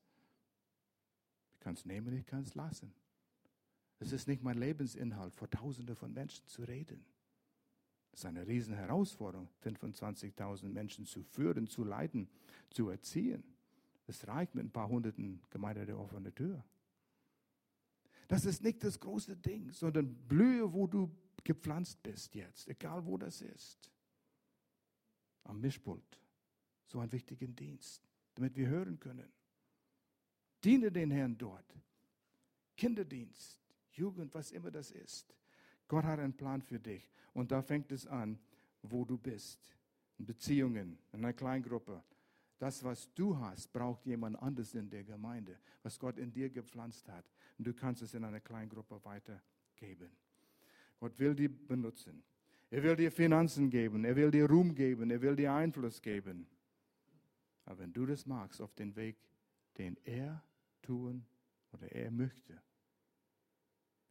[1.53, 2.93] Ich kann es nehmen, ich kann es lassen.
[3.99, 7.05] Es ist nicht mein Lebensinhalt, vor Tausenden von Menschen zu reden.
[8.11, 12.27] Es ist eine riesen Herausforderung, 25.000 Menschen zu führen, zu leiten,
[12.71, 13.43] zu erziehen.
[14.07, 16.63] Es reicht mit ein paar hunderten Gemeinde der offenen Tür.
[18.31, 21.13] Das ist nicht das große Ding, sondern blühe, wo du
[21.43, 23.91] gepflanzt bist jetzt, egal wo das ist.
[25.43, 26.17] Am Mischpult.
[26.85, 29.29] So einen wichtigen Dienst, damit wir hören können.
[30.63, 31.75] Diene den Herrn dort.
[32.77, 33.59] Kinderdienst,
[33.91, 35.35] Jugend, was immer das ist.
[35.89, 37.11] Gott hat einen Plan für dich.
[37.33, 38.39] Und da fängt es an,
[38.81, 39.75] wo du bist.
[40.17, 42.01] In Beziehungen, in einer Kleingruppe.
[42.59, 47.09] Das, was du hast, braucht jemand anderes in der Gemeinde, was Gott in dir gepflanzt
[47.09, 47.25] hat.
[47.61, 50.09] Und du kannst es in einer Kleingruppe weitergeben.
[50.99, 52.23] Gott will die benutzen.
[52.71, 56.47] Er will dir Finanzen geben, er will dir Ruhm geben, er will dir Einfluss geben.
[57.65, 59.15] Aber wenn du das magst, auf den Weg,
[59.77, 60.43] den er
[60.81, 61.23] tun
[61.71, 62.59] oder er möchte,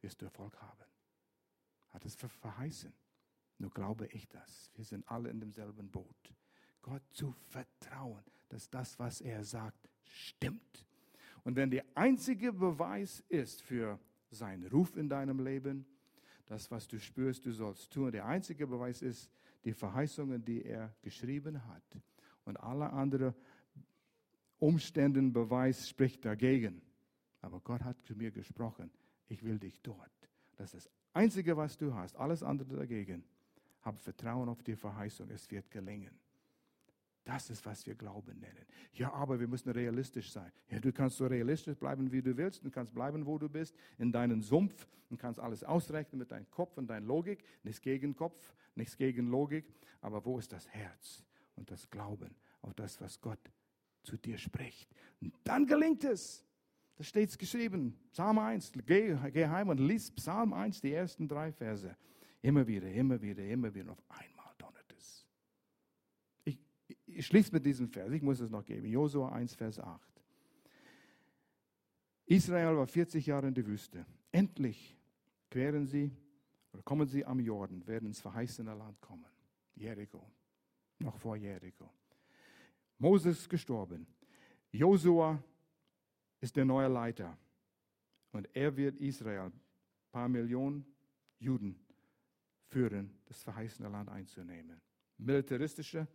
[0.00, 0.86] wirst du Erfolg haben.
[1.88, 2.92] Hat es verheißen.
[3.58, 4.70] Nur glaube ich das.
[4.76, 6.36] Wir sind alle in demselben Boot.
[6.82, 10.86] Gott zu vertrauen, dass das, was er sagt, stimmt.
[11.44, 13.98] Und wenn der einzige Beweis ist für
[14.30, 15.86] seinen Ruf in deinem Leben,
[16.46, 19.30] das, was du spürst, du sollst tun, der einzige Beweis ist
[19.64, 22.02] die Verheißungen, die er geschrieben hat.
[22.44, 23.34] Und alle anderen
[24.58, 26.82] Umstände, Beweis spricht dagegen.
[27.40, 28.90] Aber Gott hat zu mir gesprochen,
[29.28, 30.10] ich will dich dort.
[30.56, 32.16] Das ist das Einzige, was du hast.
[32.16, 33.24] Alles andere dagegen.
[33.82, 36.18] Hab Vertrauen auf die Verheißung, es wird gelingen.
[37.30, 38.66] Das ist, was wir Glauben nennen.
[38.92, 40.50] Ja, aber wir müssen realistisch sein.
[40.68, 42.64] Ja, du kannst so realistisch bleiben, wie du willst.
[42.64, 46.50] Du kannst bleiben, wo du bist, in deinem Sumpf und kannst alles ausrechnen mit deinem
[46.50, 47.44] Kopf und deiner Logik.
[47.62, 49.72] Nichts gegen Kopf, nichts gegen Logik.
[50.00, 51.22] Aber wo ist das Herz
[51.54, 53.52] und das Glauben auf das, was Gott
[54.02, 54.90] zu dir spricht?
[55.20, 56.44] Und dann gelingt es.
[56.96, 61.28] Da steht es geschrieben, Psalm 1, geh, geh heim und lies Psalm 1, die ersten
[61.28, 61.96] drei Verse.
[62.42, 63.92] Immer wieder, immer wieder, immer wieder.
[63.92, 64.39] Auf einmal
[67.16, 68.86] ich schließe mit diesem Vers, ich muss es noch geben.
[68.86, 70.10] Josua 1, Vers 8.
[72.26, 74.06] Israel war 40 Jahre in der Wüste.
[74.30, 74.96] Endlich
[75.50, 76.12] queren sie
[76.72, 79.26] oder kommen sie am Jordan, werden ins verheißene Land kommen.
[79.74, 80.24] Jericho,
[80.98, 81.90] noch vor Jericho.
[82.98, 84.06] Moses gestorben.
[84.70, 85.42] Josua
[86.40, 87.36] ist der neue Leiter.
[88.32, 89.60] Und er wird Israel, ein
[90.12, 90.86] paar Millionen
[91.38, 91.76] Juden,
[92.68, 94.80] führen, das verheißene Land einzunehmen.
[95.18, 96.06] Militaristische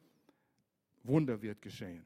[1.08, 2.06] Wunder wird geschehen.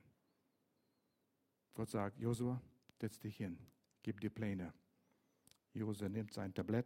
[1.73, 2.61] Gott sagt, Josua,
[2.99, 3.57] setz dich hin,
[4.03, 4.73] gib dir Pläne.
[5.73, 6.85] Josua nimmt sein Tablett,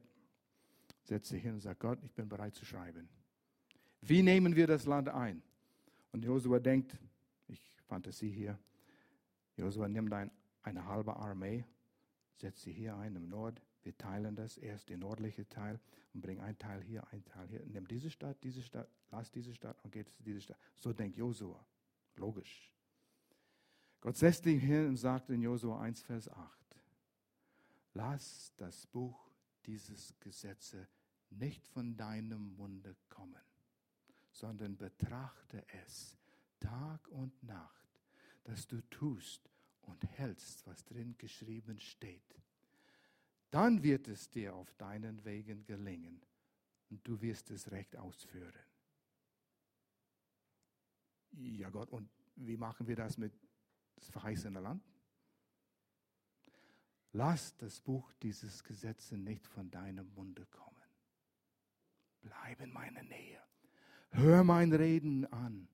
[1.04, 3.10] setzt sich hin und sagt, Gott, ich bin bereit zu schreiben.
[4.02, 5.42] Wie nehmen wir das Land ein?
[6.12, 6.96] Und Josua denkt,
[7.48, 8.60] ich fantasie hier,
[9.58, 10.30] Josua nimmt ein,
[10.62, 11.66] eine halbe Armee,
[12.36, 15.80] setzt sie hier ein im Nord, wir teilen das, erst den nördlichen Teil
[16.14, 17.62] und bringen einen Teil hier, einen Teil hier.
[17.66, 20.58] Nimm diese Stadt, diese Stadt, lass diese Stadt und geht zu dieser Stadt.
[20.76, 21.66] So denkt Josua.
[22.16, 22.72] Logisch.
[24.02, 26.60] Gott setzt ihn hin und sagt in Josua 1, Vers 8,
[27.94, 29.30] lass das Buch
[29.66, 30.88] dieses Gesetze
[31.30, 33.42] nicht von deinem Munde kommen,
[34.32, 36.18] sondern betrachte es
[36.60, 38.02] Tag und Nacht,
[38.44, 39.50] dass du tust
[39.84, 42.44] und hältst, was drin geschrieben steht
[43.54, 46.20] dann wird es dir auf deinen Wegen gelingen
[46.90, 48.52] und du wirst es recht ausführen.
[51.34, 53.34] Ja Gott, und wie machen wir das mit
[53.96, 54.84] das verheißene Land?
[57.12, 60.74] Lass das Buch dieses Gesetzes nicht von deinem Munde kommen.
[62.22, 63.40] Bleib in meiner Nähe.
[64.10, 65.68] Hör mein Reden an.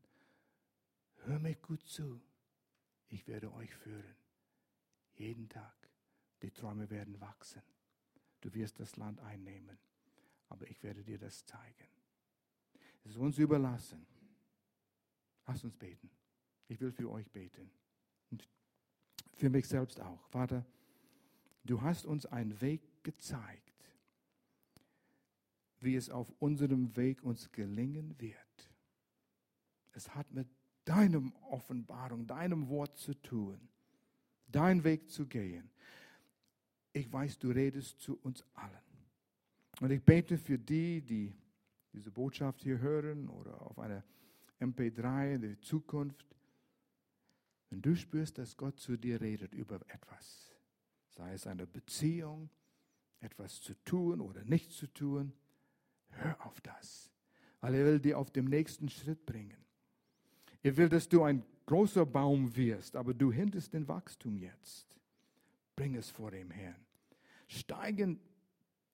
[1.24, 2.22] Hör mir gut zu.
[3.08, 4.16] Ich werde euch führen.
[5.16, 5.76] Jeden Tag.
[6.42, 7.62] Die Träume werden wachsen.
[8.42, 9.78] Du wirst das Land einnehmen.
[10.50, 11.88] Aber ich werde dir das zeigen.
[13.04, 14.06] Es ist uns überlassen.
[15.50, 16.10] Lass uns beten.
[16.68, 17.70] Ich will für euch beten.
[18.32, 18.48] Und
[19.34, 20.28] für mich selbst auch.
[20.30, 20.66] Vater,
[21.64, 23.86] du hast uns einen Weg gezeigt,
[25.80, 28.36] wie es auf unserem Weg uns gelingen wird.
[29.94, 30.48] Es hat mit
[30.86, 33.60] deinem Offenbarung, deinem Wort zu tun,
[34.48, 35.72] deinen Weg zu gehen
[36.94, 38.78] ich weiß, du redest zu uns allen.
[39.82, 41.34] Und ich bete für die, die
[41.94, 44.04] diese Botschaft hier hören oder auf einer
[44.60, 46.26] MP3 in der Zukunft.
[47.70, 50.52] Wenn du spürst, dass Gott zu dir redet über etwas,
[51.10, 52.50] sei es eine Beziehung,
[53.20, 55.34] etwas zu tun oder nicht zu tun,
[56.10, 57.12] hör auf das,
[57.62, 59.58] weil er will dir auf den nächsten Schritt bringen.
[60.64, 64.98] Er will, dass du ein großer Baum wirst, aber du hinterst den Wachstum jetzt.
[65.76, 66.86] Bring es vor dem Herrn.
[67.48, 68.20] Steigen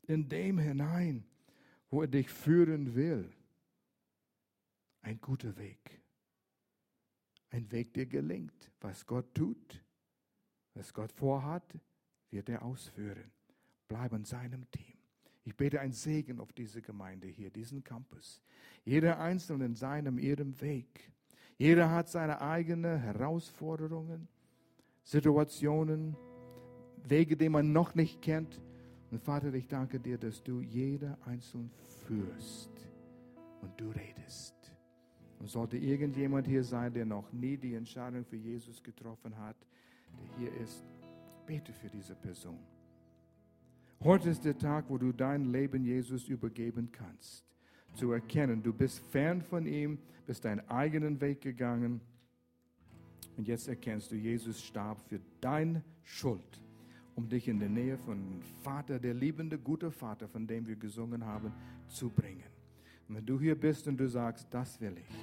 [0.07, 1.26] in dem hinein,
[1.89, 3.32] wo er dich führen will.
[5.05, 6.01] Ein guter Weg.
[7.51, 8.71] Ein Weg, der gelingt.
[8.81, 9.83] Was Gott tut,
[10.73, 11.77] was Gott vorhat,
[12.31, 13.31] wird er ausführen.
[13.87, 14.97] Bleib in seinem Team.
[15.43, 18.41] Ich bete ein Segen auf diese Gemeinde hier, diesen Campus.
[18.83, 21.11] Jeder Einzelne in seinem, ihrem Weg.
[21.59, 24.27] Jeder hat seine eigenen Herausforderungen,
[25.03, 26.17] Situationen,
[27.03, 28.59] Wege, die man noch nicht kennt.
[29.11, 31.69] Und Vater, ich danke dir, dass du jeder einzeln
[32.07, 32.71] führst
[33.61, 34.54] und du redest.
[35.39, 39.55] Und sollte irgendjemand hier sein, der noch nie die Entscheidung für Jesus getroffen hat,
[40.17, 40.83] der hier ist,
[41.45, 42.59] bete für diese Person.
[44.03, 47.43] Heute ist der Tag, wo du dein Leben Jesus übergeben kannst.
[47.93, 52.01] Zu erkennen, du bist fern von ihm, bist deinen eigenen Weg gegangen.
[53.38, 56.61] Und jetzt erkennst du, Jesus starb für deine Schuld
[57.15, 61.25] um dich in der Nähe von Vater, der liebende, gute Vater, von dem wir gesungen
[61.25, 61.51] haben,
[61.88, 62.54] zu bringen.
[63.07, 65.15] Wenn du hier bist und du sagst, das will ich.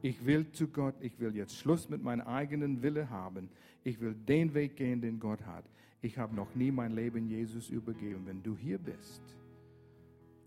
[0.00, 3.50] Ich will zu Gott, ich will jetzt Schluss mit meinem eigenen Wille haben.
[3.84, 5.64] Ich will den Weg gehen, den Gott hat.
[6.00, 8.22] Ich habe noch nie mein Leben Jesus übergeben.
[8.24, 9.22] Wenn du hier bist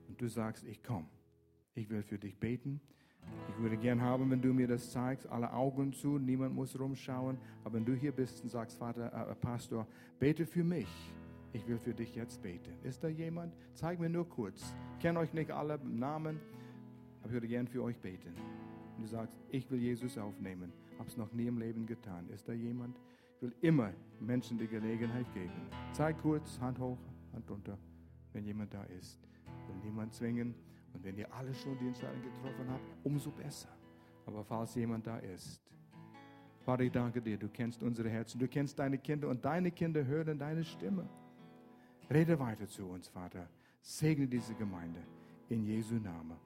[0.07, 1.07] und du sagst, ich komme,
[1.73, 2.81] Ich will für dich beten.
[3.49, 7.37] Ich würde gern haben, wenn du mir das zeigst, alle Augen zu, niemand muss rumschauen.
[7.63, 9.87] Aber wenn du hier bist und sagst, Vater, äh, Pastor,
[10.19, 10.87] bete für mich.
[11.53, 12.73] Ich will für dich jetzt beten.
[12.83, 13.53] Ist da jemand?
[13.73, 14.73] Zeig mir nur kurz.
[14.93, 16.39] Ich kenne euch nicht alle Namen,
[17.19, 18.33] aber ich würde gern für euch beten.
[18.95, 20.71] Und du sagst, ich will Jesus aufnehmen.
[20.97, 22.29] Habe es noch nie im Leben getan.
[22.29, 22.97] Ist da jemand?
[23.35, 25.67] Ich will immer Menschen die Gelegenheit geben.
[25.91, 26.99] Zeig kurz, Hand hoch,
[27.33, 27.77] Hand runter,
[28.33, 29.19] wenn jemand da ist.
[29.45, 30.55] Ich will niemand zwingen.
[30.93, 33.69] Und wenn ihr alle schon die Entscheidung getroffen habt, umso besser.
[34.25, 35.61] Aber falls jemand da ist,
[36.61, 40.05] Vater, ich danke dir, du kennst unsere Herzen, du kennst deine Kinder und deine Kinder
[40.05, 41.09] hören deine Stimme.
[42.11, 43.47] Rede weiter zu uns, Vater.
[43.81, 44.99] Segne diese Gemeinde
[45.47, 46.37] in Jesu Namen.